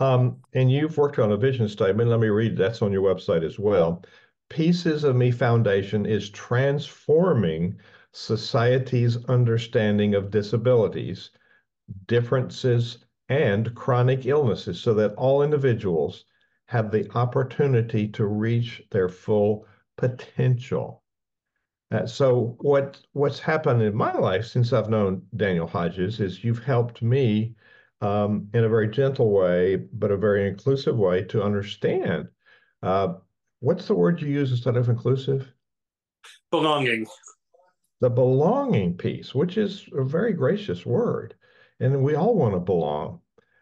Um, 0.00 0.36
and 0.54 0.70
you've 0.70 0.96
worked 0.96 1.18
on 1.18 1.32
a 1.32 1.36
vision 1.36 1.68
statement. 1.68 2.10
Let 2.10 2.20
me 2.20 2.28
read 2.28 2.56
that's 2.56 2.82
on 2.82 2.92
your 2.92 3.02
website 3.02 3.44
as 3.44 3.58
well. 3.58 4.02
Peaces 4.48 5.04
of 5.04 5.14
me 5.16 5.30
foundation 5.30 6.06
is 6.06 6.30
transforming 6.30 7.78
society's 8.12 9.24
understanding 9.26 10.14
of 10.14 10.30
disabilities, 10.30 11.30
differences, 12.06 12.98
and 13.28 13.74
chronic 13.74 14.26
illnesses 14.26 14.80
so 14.80 14.92
that 14.94 15.14
all 15.14 15.42
individuals 15.42 16.24
have 16.66 16.90
the 16.90 17.08
opportunity 17.16 18.08
to 18.08 18.26
reach 18.26 18.82
their 18.90 19.08
full 19.08 19.66
potential. 19.96 21.02
Uh, 21.92 22.06
so 22.06 22.56
what 22.60 23.00
what's 23.12 23.40
happened 23.40 23.82
in 23.82 23.94
my 23.94 24.12
life 24.12 24.46
since 24.46 24.72
I've 24.72 24.88
known 24.88 25.22
Daniel 25.36 25.66
Hodges 25.66 26.20
is 26.20 26.44
you've 26.44 26.62
helped 26.62 27.02
me 27.02 27.54
um, 28.00 28.48
in 28.54 28.64
a 28.64 28.68
very 28.68 28.88
gentle 28.88 29.30
way, 29.30 29.76
but 29.76 30.10
a 30.10 30.16
very 30.16 30.48
inclusive 30.48 30.96
way 30.96 31.24
to 31.24 31.42
understand. 31.42 32.28
Uh, 32.82 33.14
what's 33.60 33.86
the 33.86 33.94
word 33.94 34.20
you 34.20 34.28
use 34.28 34.52
instead 34.52 34.76
of 34.76 34.88
inclusive? 34.88 35.52
Belonging 36.50 37.06
the 38.00 38.10
belonging 38.10 38.96
piece, 38.96 39.34
which 39.34 39.58
is 39.58 39.86
a 39.96 40.02
very 40.04 40.32
gracious 40.32 40.84
word, 40.86 41.34
and 41.80 42.02
we 42.02 42.14
all 42.14 42.34
want 42.34 42.54
to 42.54 42.60
belong, 42.60 43.20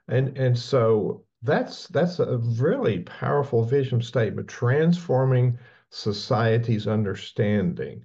and 0.09 0.37
and 0.38 0.59
so 0.59 1.24
that's 1.42 1.87
that's 1.88 2.18
a 2.18 2.38
really 2.38 3.01
powerful 3.01 3.64
vision 3.64 4.03
statement, 4.03 4.48
transforming 4.48 5.59
society's 5.90 6.87
understanding. 6.87 8.05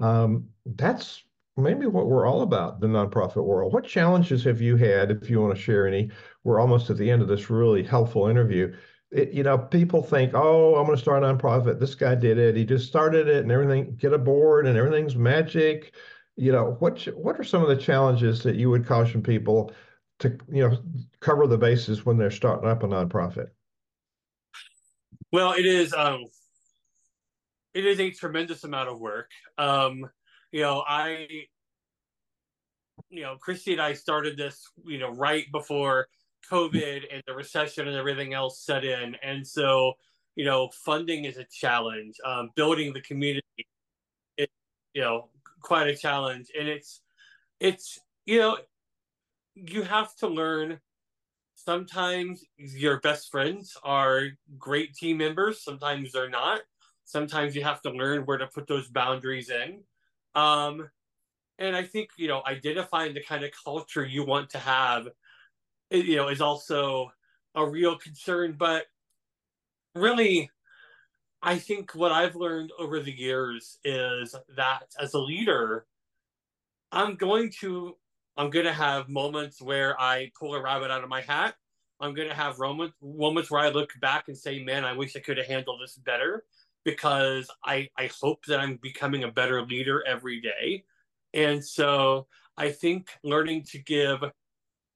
Um, 0.00 0.48
that's 0.66 1.24
maybe 1.56 1.86
what 1.86 2.06
we're 2.06 2.26
all 2.26 2.42
about 2.42 2.80
the 2.80 2.86
nonprofit 2.86 3.44
world. 3.44 3.72
What 3.72 3.84
challenges 3.84 4.42
have 4.44 4.60
you 4.60 4.76
had, 4.76 5.10
if 5.10 5.30
you 5.30 5.40
want 5.40 5.54
to 5.54 5.60
share 5.60 5.86
any? 5.86 6.10
We're 6.42 6.60
almost 6.60 6.90
at 6.90 6.96
the 6.96 7.10
end 7.10 7.22
of 7.22 7.28
this 7.28 7.48
really 7.48 7.82
helpful 7.82 8.26
interview 8.26 8.74
it, 9.10 9.32
you 9.32 9.42
know, 9.42 9.58
people 9.58 10.02
think, 10.02 10.32
oh, 10.34 10.74
I'm 10.74 10.86
going 10.86 10.96
to 10.96 11.02
start 11.02 11.22
a 11.22 11.26
nonprofit. 11.26 11.78
This 11.78 11.94
guy 11.94 12.14
did 12.14 12.38
it. 12.38 12.56
He 12.56 12.64
just 12.64 12.88
started 12.88 13.28
it 13.28 13.42
and 13.42 13.52
everything, 13.52 13.96
get 13.96 14.12
a 14.12 14.18
board 14.18 14.66
and 14.66 14.76
everything's 14.76 15.16
magic. 15.16 15.94
You 16.36 16.52
know, 16.52 16.76
what, 16.80 17.02
what 17.16 17.38
are 17.38 17.44
some 17.44 17.62
of 17.62 17.68
the 17.68 17.76
challenges 17.76 18.42
that 18.42 18.56
you 18.56 18.70
would 18.70 18.86
caution 18.86 19.22
people 19.22 19.72
to, 20.18 20.36
you 20.50 20.68
know, 20.68 20.78
cover 21.20 21.46
the 21.46 21.58
bases 21.58 22.04
when 22.04 22.18
they're 22.18 22.30
starting 22.30 22.68
up 22.68 22.82
a 22.82 22.86
nonprofit? 22.86 23.48
Well, 25.32 25.52
it 25.52 25.66
is, 25.66 25.92
um, 25.92 26.24
it 27.72 27.84
is 27.84 28.00
a 28.00 28.10
tremendous 28.10 28.64
amount 28.64 28.88
of 28.88 29.00
work. 29.00 29.30
Um, 29.58 30.08
you 30.50 30.62
know, 30.62 30.84
I, 30.86 31.26
you 33.10 33.22
know, 33.22 33.36
Christy 33.40 33.72
and 33.72 33.82
I 33.82 33.92
started 33.92 34.36
this, 34.36 34.68
you 34.84 34.98
know, 34.98 35.10
right 35.10 35.46
before 35.52 36.08
COVID 36.50 37.02
and 37.12 37.22
the 37.26 37.34
recession 37.34 37.88
and 37.88 37.96
everything 37.96 38.34
else 38.34 38.64
set 38.64 38.84
in. 38.84 39.16
And 39.22 39.46
so, 39.46 39.94
you 40.36 40.44
know, 40.44 40.70
funding 40.84 41.24
is 41.24 41.36
a 41.36 41.44
challenge. 41.44 42.16
Um, 42.24 42.50
building 42.56 42.92
the 42.92 43.00
community 43.00 43.66
is, 44.36 44.48
you 44.94 45.02
know, 45.02 45.28
quite 45.60 45.88
a 45.88 45.96
challenge. 45.96 46.48
And 46.58 46.68
it's, 46.68 47.00
it's, 47.60 47.98
you 48.26 48.38
know, 48.38 48.58
you 49.54 49.82
have 49.82 50.14
to 50.16 50.28
learn 50.28 50.80
sometimes 51.54 52.44
your 52.58 53.00
best 53.00 53.30
friends 53.30 53.76
are 53.82 54.28
great 54.58 54.94
team 54.94 55.18
members, 55.18 55.62
sometimes 55.62 56.12
they're 56.12 56.28
not. 56.28 56.60
Sometimes 57.06 57.54
you 57.54 57.62
have 57.62 57.82
to 57.82 57.90
learn 57.90 58.22
where 58.22 58.38
to 58.38 58.46
put 58.46 58.66
those 58.66 58.88
boundaries 58.88 59.50
in. 59.50 59.82
Um, 60.34 60.88
and 61.58 61.76
I 61.76 61.84
think, 61.84 62.10
you 62.16 62.28
know, 62.28 62.42
identifying 62.46 63.14
the 63.14 63.22
kind 63.22 63.44
of 63.44 63.50
culture 63.64 64.04
you 64.04 64.24
want 64.24 64.50
to 64.50 64.58
have 64.58 65.08
you 65.96 66.16
know, 66.16 66.28
is 66.28 66.40
also 66.40 67.10
a 67.54 67.66
real 67.66 67.96
concern. 67.98 68.56
But 68.58 68.84
really, 69.94 70.50
I 71.42 71.58
think 71.58 71.94
what 71.94 72.12
I've 72.12 72.36
learned 72.36 72.72
over 72.78 73.00
the 73.00 73.12
years 73.12 73.78
is 73.84 74.34
that 74.56 74.84
as 74.98 75.14
a 75.14 75.18
leader, 75.18 75.86
I'm 76.92 77.16
going 77.16 77.50
to 77.60 77.96
I'm 78.36 78.50
going 78.50 78.64
to 78.64 78.72
have 78.72 79.08
moments 79.08 79.62
where 79.62 80.00
I 80.00 80.30
pull 80.38 80.54
a 80.54 80.62
rabbit 80.62 80.90
out 80.90 81.04
of 81.04 81.08
my 81.08 81.20
hat. 81.20 81.54
I'm 82.00 82.14
going 82.14 82.28
to 82.28 82.34
have 82.34 82.58
moments 82.58 82.96
moments 83.02 83.50
where 83.50 83.60
I 83.60 83.68
look 83.68 83.90
back 84.00 84.24
and 84.28 84.36
say, 84.36 84.62
"Man, 84.62 84.84
I 84.84 84.92
wish 84.92 85.16
I 85.16 85.20
could 85.20 85.38
have 85.38 85.46
handled 85.46 85.80
this 85.80 85.96
better," 85.96 86.44
because 86.84 87.50
I 87.64 87.88
I 87.98 88.10
hope 88.20 88.44
that 88.46 88.60
I'm 88.60 88.78
becoming 88.82 89.24
a 89.24 89.30
better 89.30 89.62
leader 89.62 90.02
every 90.06 90.40
day. 90.40 90.84
And 91.34 91.64
so 91.64 92.26
I 92.56 92.70
think 92.70 93.10
learning 93.22 93.64
to 93.70 93.78
give 93.78 94.20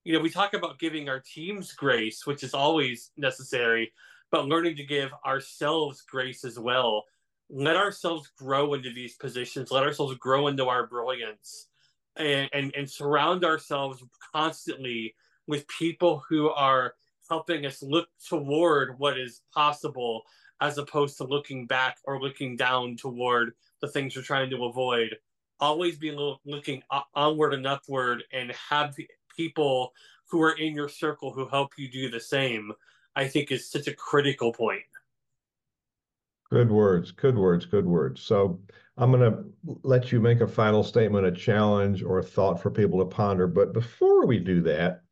you 0.08 0.14
know, 0.14 0.20
we 0.20 0.30
talk 0.30 0.54
about 0.54 0.78
giving 0.78 1.10
our 1.10 1.20
teams 1.20 1.74
grace, 1.74 2.26
which 2.26 2.42
is 2.42 2.54
always 2.54 3.10
necessary, 3.18 3.92
but 4.30 4.46
learning 4.46 4.74
to 4.74 4.82
give 4.82 5.10
ourselves 5.26 6.00
grace 6.00 6.46
as 6.46 6.58
well. 6.58 7.04
Let 7.50 7.76
ourselves 7.76 8.32
grow 8.38 8.72
into 8.72 8.90
these 8.90 9.16
positions, 9.16 9.70
let 9.70 9.82
ourselves 9.82 10.16
grow 10.16 10.46
into 10.46 10.64
our 10.64 10.86
brilliance, 10.86 11.68
and, 12.16 12.48
and, 12.54 12.72
and 12.74 12.90
surround 12.90 13.44
ourselves 13.44 14.02
constantly 14.34 15.14
with 15.46 15.68
people 15.68 16.22
who 16.26 16.48
are 16.48 16.94
helping 17.28 17.66
us 17.66 17.82
look 17.82 18.08
toward 18.26 18.98
what 18.98 19.18
is 19.18 19.42
possible 19.52 20.22
as 20.62 20.78
opposed 20.78 21.18
to 21.18 21.24
looking 21.24 21.66
back 21.66 21.98
or 22.04 22.18
looking 22.18 22.56
down 22.56 22.96
toward 22.96 23.52
the 23.82 23.88
things 23.88 24.14
you're 24.14 24.24
trying 24.24 24.48
to 24.48 24.64
avoid. 24.64 25.14
Always 25.60 25.98
be 25.98 26.16
looking 26.46 26.82
onward 27.14 27.52
and 27.52 27.66
upward 27.66 28.24
and 28.32 28.54
have 28.70 28.96
people 29.38 29.92
who 30.26 30.42
are 30.42 30.58
in 30.58 30.74
your 30.74 30.88
circle 30.88 31.32
who 31.32 31.46
help 31.46 31.72
you 31.78 31.88
do 31.88 32.10
the 32.10 32.20
same, 32.20 32.72
I 33.16 33.26
think 33.26 33.50
is 33.50 33.70
such 33.70 33.86
a 33.86 33.94
critical 33.94 34.52
point. 34.52 34.82
Good 36.50 36.70
words, 36.70 37.12
good 37.12 37.36
words, 37.36 37.64
good 37.64 37.86
words. 37.86 38.20
So 38.20 38.60
I'm 38.96 39.12
going 39.12 39.30
to 39.30 39.44
let 39.82 40.10
you 40.10 40.20
make 40.20 40.40
a 40.40 40.48
final 40.48 40.82
statement, 40.82 41.26
a 41.26 41.32
challenge, 41.32 42.02
or 42.02 42.18
a 42.18 42.22
thought 42.22 42.60
for 42.60 42.70
people 42.70 42.98
to 42.98 43.04
ponder. 43.04 43.46
But 43.46 43.72
before 43.72 44.26
we 44.26 44.38
do 44.38 44.60
that, 44.62 45.02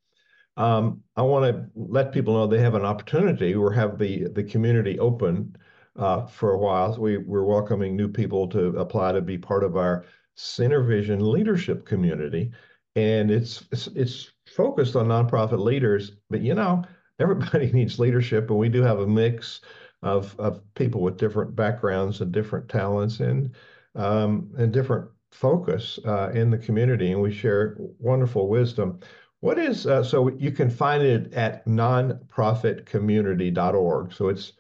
um, 0.57 1.03
I 1.15 1.23
want 1.23 1.45
to 1.45 1.67
let 1.75 2.13
people 2.13 2.35
know 2.35 2.47
they 2.47 2.61
have 2.61 2.75
an 2.75 2.87
opportunity 2.87 3.55
or 3.55 3.71
have 3.73 3.99
the 3.99 4.29
the 4.29 4.43
community 4.43 4.99
open 4.99 5.55
uh, 5.97 6.25
for 6.27 6.53
a 6.53 6.59
while. 6.59 6.97
We, 6.99 7.19
we're 7.19 7.45
welcoming 7.45 7.95
new 7.95 8.09
people 8.09 8.49
to 8.49 8.69
apply 8.79 9.13
to 9.13 9.21
be 9.21 9.37
part 9.37 9.65
of 9.65 9.77
our 9.77 10.05
SynerVision 10.37 11.21
leadership 11.21 11.85
community. 11.85 12.53
And 12.97 13.31
it's, 13.31 13.65
it's, 13.71 13.87
it's 13.89 14.31
focused 14.47 14.97
on 14.97 15.09
nonprofit 15.09 15.61
leaders, 15.61 16.13
but 16.31 16.41
you 16.41 16.55
know, 16.55 16.83
everybody 17.21 17.71
needs 17.73 17.99
leadership, 17.99 18.51
and 18.51 18.59
we 18.59 18.69
do 18.69 18.83
have 18.83 18.99
a 18.99 19.07
mix 19.07 19.61
of, 20.03 20.35
of 20.39 20.63
people 20.75 21.03
with 21.03 21.17
different 21.17 21.55
backgrounds 21.55 22.21
and 22.21 22.33
different 22.33 22.69
talents 22.69 23.21
and 23.21 23.55
um, 23.95 24.51
and 24.59 24.73
different 24.73 25.09
focus 25.33 25.99
uh, 26.05 26.31
in 26.35 26.51
the 26.51 26.59
community, 26.59 27.13
and 27.13 27.23
we 27.23 27.33
share 27.33 27.77
wonderful 27.99 28.49
wisdom. 28.49 29.01
What 29.41 29.59
is 29.59 29.87
uh, 29.87 30.03
so 30.03 30.29
you 30.29 30.51
can 30.51 30.71
find 30.71 31.03
it 31.03 31.33
at 31.35 31.67
nonprofitcommunity.org. 31.67 34.13
So 34.13 34.29
it's 34.29 34.53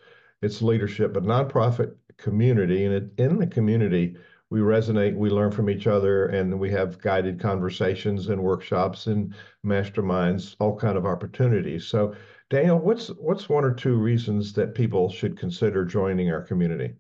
it's 0.43 0.63
leadership, 0.63 1.13
but 1.13 1.25
nonprofit 1.25 1.95
community, 2.19 2.85
and 2.85 2.95
it, 2.95 3.11
in 3.19 3.39
the 3.39 3.47
community 3.47 4.17
we 4.51 4.61
resonate, 4.61 5.17
we 5.17 5.29
learn 5.29 5.51
from 5.51 5.69
each 5.69 5.87
other, 5.87 6.27
and 6.27 6.59
we 6.59 6.71
have 6.71 7.01
guided 7.01 7.41
conversations 7.41 8.29
and 8.29 8.41
workshops 8.41 9.09
and 9.09 9.35
masterminds, 9.65 10.55
all 10.61 10.77
kind 10.77 10.97
of 10.97 11.05
opportunities. 11.05 11.87
So, 11.87 12.15
Daniel, 12.49 12.79
what's 12.79 13.09
what's 13.09 13.49
one 13.49 13.65
or 13.65 13.75
two 13.75 13.97
reasons 13.97 14.53
that 14.53 14.75
people 14.75 15.11
should 15.11 15.37
consider 15.37 15.85
joining 15.85 16.31
our 16.31 16.43
community? 16.43 16.95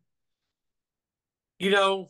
You 1.58 1.70
know, 1.70 2.08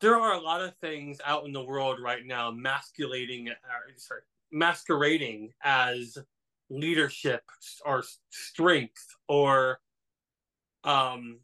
there 0.00 0.16
are 0.16 0.34
a 0.34 0.40
lot 0.40 0.62
of 0.62 0.74
things 0.78 1.20
out 1.24 1.44
in 1.46 1.52
the 1.52 1.64
world 1.64 1.98
right 2.02 2.26
now 2.26 2.50
masculating, 2.50 3.48
or, 3.48 3.52
uh, 3.52 3.92
sorry, 3.96 4.22
masquerading 4.50 5.52
as 5.62 6.18
leadership 6.70 7.42
or 7.84 8.04
strength 8.30 9.06
or 9.28 9.80
um 10.84 11.40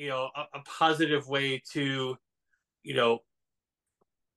you 0.00 0.08
know 0.08 0.30
a, 0.34 0.58
a 0.58 0.62
positive 0.62 1.28
way 1.28 1.62
to 1.72 2.16
you 2.82 2.94
know 2.94 3.18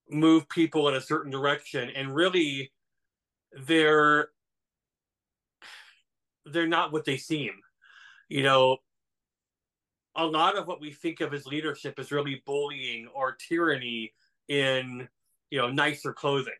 move 0.09 0.47
people 0.49 0.89
in 0.89 0.95
a 0.95 1.01
certain 1.01 1.31
direction. 1.31 1.89
And 1.95 2.13
really 2.13 2.73
they're 3.65 4.27
they're 6.45 6.67
not 6.67 6.91
what 6.91 7.05
they 7.05 7.15
seem. 7.15 7.53
You 8.27 8.43
know 8.43 8.77
a 10.15 10.25
lot 10.25 10.57
of 10.57 10.67
what 10.67 10.81
we 10.81 10.91
think 10.91 11.21
of 11.21 11.33
as 11.33 11.47
leadership 11.47 11.97
is 11.97 12.11
really 12.11 12.43
bullying 12.45 13.07
or 13.15 13.31
tyranny 13.31 14.13
in 14.49 15.07
you 15.49 15.59
know 15.59 15.71
nicer 15.71 16.11
clothing. 16.11 16.53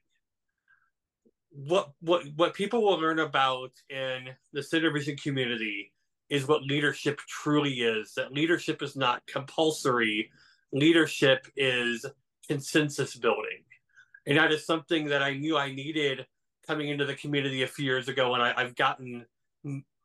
What 1.52 1.92
what 2.00 2.24
what 2.38 2.54
people 2.54 2.82
will 2.82 2.98
learn 2.98 3.20
about 3.20 3.72
in 3.90 4.30
the 4.54 4.62
SynerVision 4.62 5.22
community 5.22 5.93
is 6.34 6.48
what 6.48 6.64
leadership 6.64 7.20
truly 7.28 7.82
is. 7.82 8.16
That 8.16 8.34
leadership 8.34 8.82
is 8.82 8.96
not 8.96 9.22
compulsory, 9.28 10.32
leadership 10.72 11.46
is 11.56 12.08
consensus 12.48 13.16
building. 13.16 13.64
And 14.26 14.40
that 14.40 14.52
is 14.52 14.66
something 14.66 15.06
that 15.10 15.22
I 15.22 15.36
knew 15.36 15.58
I 15.58 15.72
needed 15.72 16.26
coming 16.66 16.90
into 16.90 17.06
the 17.06 17.14
community 17.14 17.62
a 17.62 17.68
few 17.68 17.86
years 17.86 18.08
ago. 18.08 18.34
And 18.34 18.42
I, 18.42 18.52
I've 18.58 18.76
gotten 18.76 19.28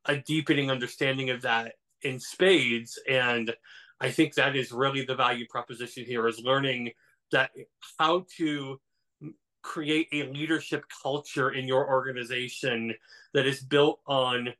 a 0.04 0.16
deepening 0.18 0.70
understanding 0.70 1.30
of 1.30 1.40
that 1.42 1.76
in 2.02 2.20
spades. 2.20 2.98
And 3.08 3.54
I 3.98 4.10
think 4.10 4.34
that 4.34 4.54
is 4.54 4.70
really 4.70 5.06
the 5.06 5.14
value 5.14 5.46
proposition 5.48 6.04
here 6.04 6.28
is 6.28 6.40
learning 6.40 6.90
that 7.32 7.52
how 7.98 8.26
to 8.36 8.78
create 9.62 10.08
a 10.12 10.24
leadership 10.24 10.84
culture 11.02 11.52
in 11.52 11.66
your 11.66 11.88
organization 11.88 12.92
that 13.32 13.46
is 13.46 13.62
built 13.62 14.00
on 14.06 14.52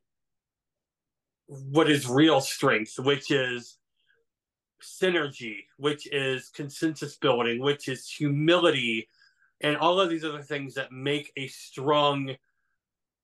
what 1.49 1.89
is 1.89 2.07
real 2.07 2.41
strength, 2.41 2.99
which 2.99 3.31
is 3.31 3.77
synergy, 4.81 5.63
which 5.77 6.07
is 6.11 6.49
consensus 6.49 7.17
building, 7.17 7.59
which 7.59 7.87
is 7.87 8.07
humility, 8.07 9.09
and 9.61 9.75
all 9.75 9.99
of 9.99 10.09
these 10.09 10.23
other 10.23 10.43
things 10.43 10.75
that 10.75 10.91
make 10.91 11.31
a 11.35 11.47
strong 11.47 12.35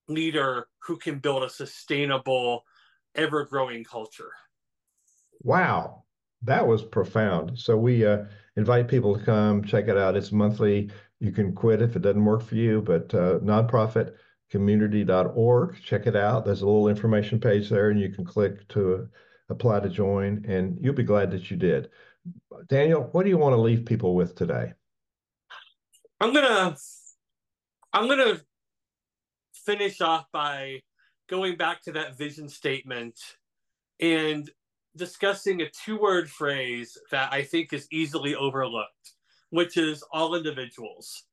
leader 0.08 0.68
who 0.80 0.98
can 0.98 1.20
build 1.20 1.44
a 1.44 1.50
sustainable, 1.50 2.66
ever 3.14 3.46
growing 3.46 3.84
culture. 3.84 4.32
Wow, 5.44 6.04
that 6.42 6.66
was 6.66 6.82
profound. 6.82 7.58
So 7.60 7.78
we 7.78 8.06
uh, 8.06 8.24
invite 8.58 8.88
people 8.88 9.18
to 9.18 9.24
come 9.24 9.64
check 9.64 9.88
it 9.88 9.98
out. 9.98 10.18
It's 10.18 10.32
monthly. 10.32 10.90
You 11.20 11.32
can 11.32 11.54
quit 11.54 11.82
if 11.82 11.96
it 11.96 12.02
doesn't 12.02 12.26
work 12.26 12.42
for 12.42 12.56
you, 12.56 12.82
but 12.82 13.14
uh, 13.14 13.40
nonprofit 13.40 14.16
community.org. 14.56 15.76
Check 15.84 16.08
it 16.08 16.16
out. 16.16 16.46
There's 16.46 16.62
a 16.62 16.66
little 16.66 16.88
information 16.88 17.42
page 17.42 17.68
there, 17.68 17.90
and 17.90 18.00
you 18.00 18.08
can 18.08 18.24
click 18.24 18.66
to 18.70 19.10
apply 19.50 19.82
to 19.82 19.90
join, 19.90 20.46
and 20.48 20.78
you'll 20.80 20.94
be 20.94 21.04
glad 21.04 21.30
that 21.32 21.52
you 21.52 21.58
did. 21.58 21.90
Daniel, 22.70 23.10
what 23.12 23.24
do 23.24 23.30
you 23.30 23.38
want 23.38 23.52
to 23.52 23.60
leave 23.60 23.86
people 23.86 24.16
with 24.16 24.34
today? 24.34 24.72
I'm 26.22 26.34
gonna 26.34 26.78
I'm 27.92 28.08
gonna 28.08 28.40
finish 29.54 30.00
off 30.00 30.26
by 30.32 30.80
going 31.28 31.58
back 31.58 31.82
to 31.82 31.92
that 31.92 32.18
vision 32.18 32.48
statement 32.48 33.20
and 34.00 34.50
discussing 34.96 35.62
a 35.64 35.70
two-word 35.84 36.30
phrase 36.30 36.98
that 37.12 37.34
I 37.34 37.44
think 37.44 37.74
is 37.74 37.90
easily 37.92 38.36
overlooked, 38.36 39.16
which 39.50 39.76
is 39.76 40.02
all 40.14 40.34
individuals 40.34 41.26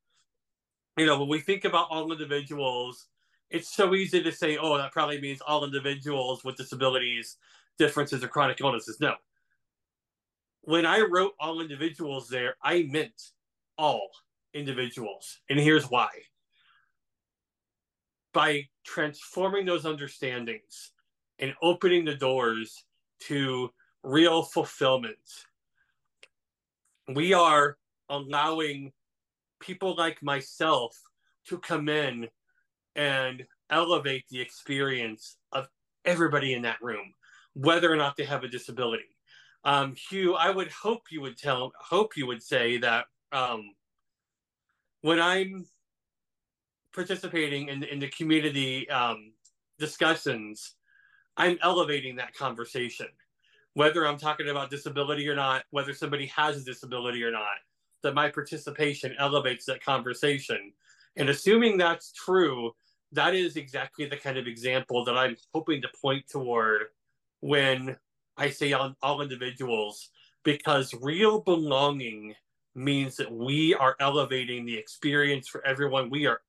you 0.97 1.07
know, 1.07 1.19
when 1.19 1.29
we 1.29 1.41
think 1.41 1.65
about 1.65 1.89
all 1.91 2.13
individuals, 2.13 3.07
it's 3.53 3.69
so 3.69 3.95
easy 3.95 4.23
to 4.23 4.33
say, 4.33 4.57
oh, 4.57 4.79
that 4.79 4.93
probably 4.93 5.21
means 5.21 5.43
all 5.43 5.65
individuals 5.65 6.43
with 6.43 6.57
disabilities, 6.57 7.37
differences, 7.79 8.25
or 8.25 8.29
chronic 8.29 8.61
illnesses. 8.61 8.99
No. 8.99 9.15
When 10.63 10.87
I 10.87 11.01
wrote 11.01 11.35
all 11.39 11.61
individuals 11.61 12.29
there, 12.29 12.57
I 12.63 12.85
meant 12.85 13.31
all 13.77 14.09
individuals. 14.55 15.41
And 15.51 15.61
here's 15.61 15.91
why. 15.91 16.09
By 18.33 18.69
transforming 18.85 19.67
those 19.67 19.85
understandings 19.85 20.93
and 21.39 21.53
opening 21.61 22.07
the 22.07 22.15
doors 22.15 22.85
to 23.25 23.71
real 24.03 24.43
fulfillment, 24.43 25.19
we 27.15 27.35
are 27.35 27.77
allowing 28.09 28.93
people 29.61 29.95
like 29.95 30.23
myself 30.23 30.99
to 31.49 31.59
come 31.59 31.91
in 31.91 32.29
and 32.97 33.45
elevate 33.71 34.25
the 34.31 34.41
experience 34.41 35.37
of 35.53 35.69
everybody 36.05 36.53
in 36.55 36.63
that 36.63 36.83
room, 36.83 37.15
whether 37.55 37.93
or 37.93 37.97
not 37.97 38.17
they 38.17 38.25
have 38.25 38.45
a 38.45 38.49
disability. 38.49 39.17
Um, 39.65 39.95
Hugh, 39.95 40.35
I 40.35 40.51
would 40.51 40.71
hope 40.71 41.03
you 41.11 41.21
would 41.21 41.39
tell, 41.39 41.73
hope 41.79 42.17
you 42.17 42.27
would 42.27 42.43
say 42.43 42.79
that 42.79 43.07
um, 43.31 43.75
when 45.03 45.21
I'm 45.21 45.67
participating 46.95 47.69
in, 47.69 47.83
in 47.85 47.99
the 47.99 48.09
community 48.09 48.89
um, 48.91 49.33
discussions, 49.79 50.75
I'm 51.37 51.59
elevating 51.63 52.17
that 52.17 52.35
conversation, 52.35 53.07
whether 53.75 54.07
I'm 54.07 54.19
talking 54.19 54.49
about 54.49 54.71
disability 54.71 55.29
or 55.29 55.35
not, 55.35 55.65
whether 55.71 55.95
somebody 55.95 56.27
has 56.27 56.61
a 56.61 56.65
disability 56.65 57.23
or 57.25 57.31
not 57.31 57.57
that 58.03 58.15
my 58.15 58.29
participation 58.29 59.15
elevates 59.19 59.65
that 59.67 59.83
conversation. 59.83 60.73
And 61.17 61.29
assuming 61.29 61.79
that's 61.79 62.13
true, 62.13 62.73
that 63.13 63.35
is 63.35 63.57
exactly 63.57 64.07
the 64.07 64.17
kind 64.17 64.39
of 64.39 64.47
example 64.47 65.05
that 65.05 65.17
I'm 65.17 65.37
hoping 65.55 65.83
to 65.83 65.89
point 66.01 66.25
toward 66.29 66.83
when 67.41 67.97
I 68.37 68.51
say 68.51 68.73
on 68.73 68.97
all 69.03 69.21
individuals, 69.21 70.11
because 70.45 70.95
real 71.01 71.41
belonging 71.41 72.35
means 72.75 73.17
that 73.17 73.31
we 73.31 73.75
are 73.75 73.97
elevating 74.01 74.65
the 74.65 74.77
experience 74.77 75.49
for 75.49 75.65
everyone. 75.67 76.09
We 76.09 76.27
are 76.27 76.41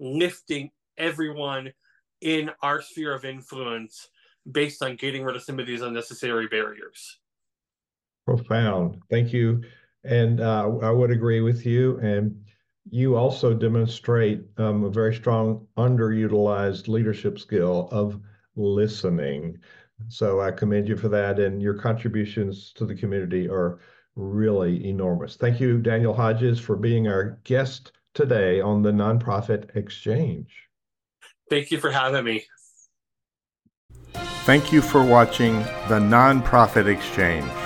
lifting 0.00 0.70
everyone 0.96 1.72
in 2.22 2.50
our 2.62 2.80
sphere 2.80 3.14
of 3.14 3.24
influence 3.24 4.08
based 4.50 4.82
on 4.82 4.96
getting 4.96 5.22
rid 5.22 5.36
of 5.36 5.42
some 5.42 5.58
of 5.58 5.66
these 5.66 5.82
unnecessary 5.82 6.46
barriers. 6.46 7.18
Profound. 8.24 8.98
Thank 9.10 9.32
you 9.32 9.62
and 10.06 10.40
uh, 10.40 10.70
I 10.82 10.90
would 10.90 11.10
agree 11.10 11.40
with 11.40 11.66
you. 11.66 11.98
And 11.98 12.44
you 12.90 13.16
also 13.16 13.52
demonstrate 13.52 14.42
um, 14.58 14.84
a 14.84 14.90
very 14.90 15.14
strong 15.14 15.66
underutilized 15.76 16.88
leadership 16.88 17.38
skill 17.38 17.88
of 17.90 18.20
listening. 18.54 19.58
So 20.08 20.40
I 20.40 20.50
commend 20.50 20.88
you 20.88 20.96
for 20.96 21.08
that, 21.08 21.38
and 21.38 21.60
your 21.60 21.74
contributions 21.74 22.72
to 22.74 22.84
the 22.84 22.94
community 22.94 23.48
are 23.48 23.80
really 24.14 24.86
enormous. 24.88 25.36
Thank 25.36 25.60
you, 25.60 25.78
Daniel 25.78 26.14
Hodges, 26.14 26.60
for 26.60 26.76
being 26.76 27.08
our 27.08 27.38
guest 27.44 27.92
today 28.14 28.60
on 28.60 28.82
the 28.82 28.92
Nonprofit 28.92 29.74
Exchange. 29.76 30.54
Thank 31.50 31.70
you 31.70 31.78
for 31.78 31.90
having 31.90 32.24
me. 32.24 32.44
Thank 34.44 34.72
you 34.72 34.80
for 34.80 35.04
watching 35.04 35.58
the 35.88 35.98
Nonprofit 35.98 36.86
Exchange. 36.86 37.65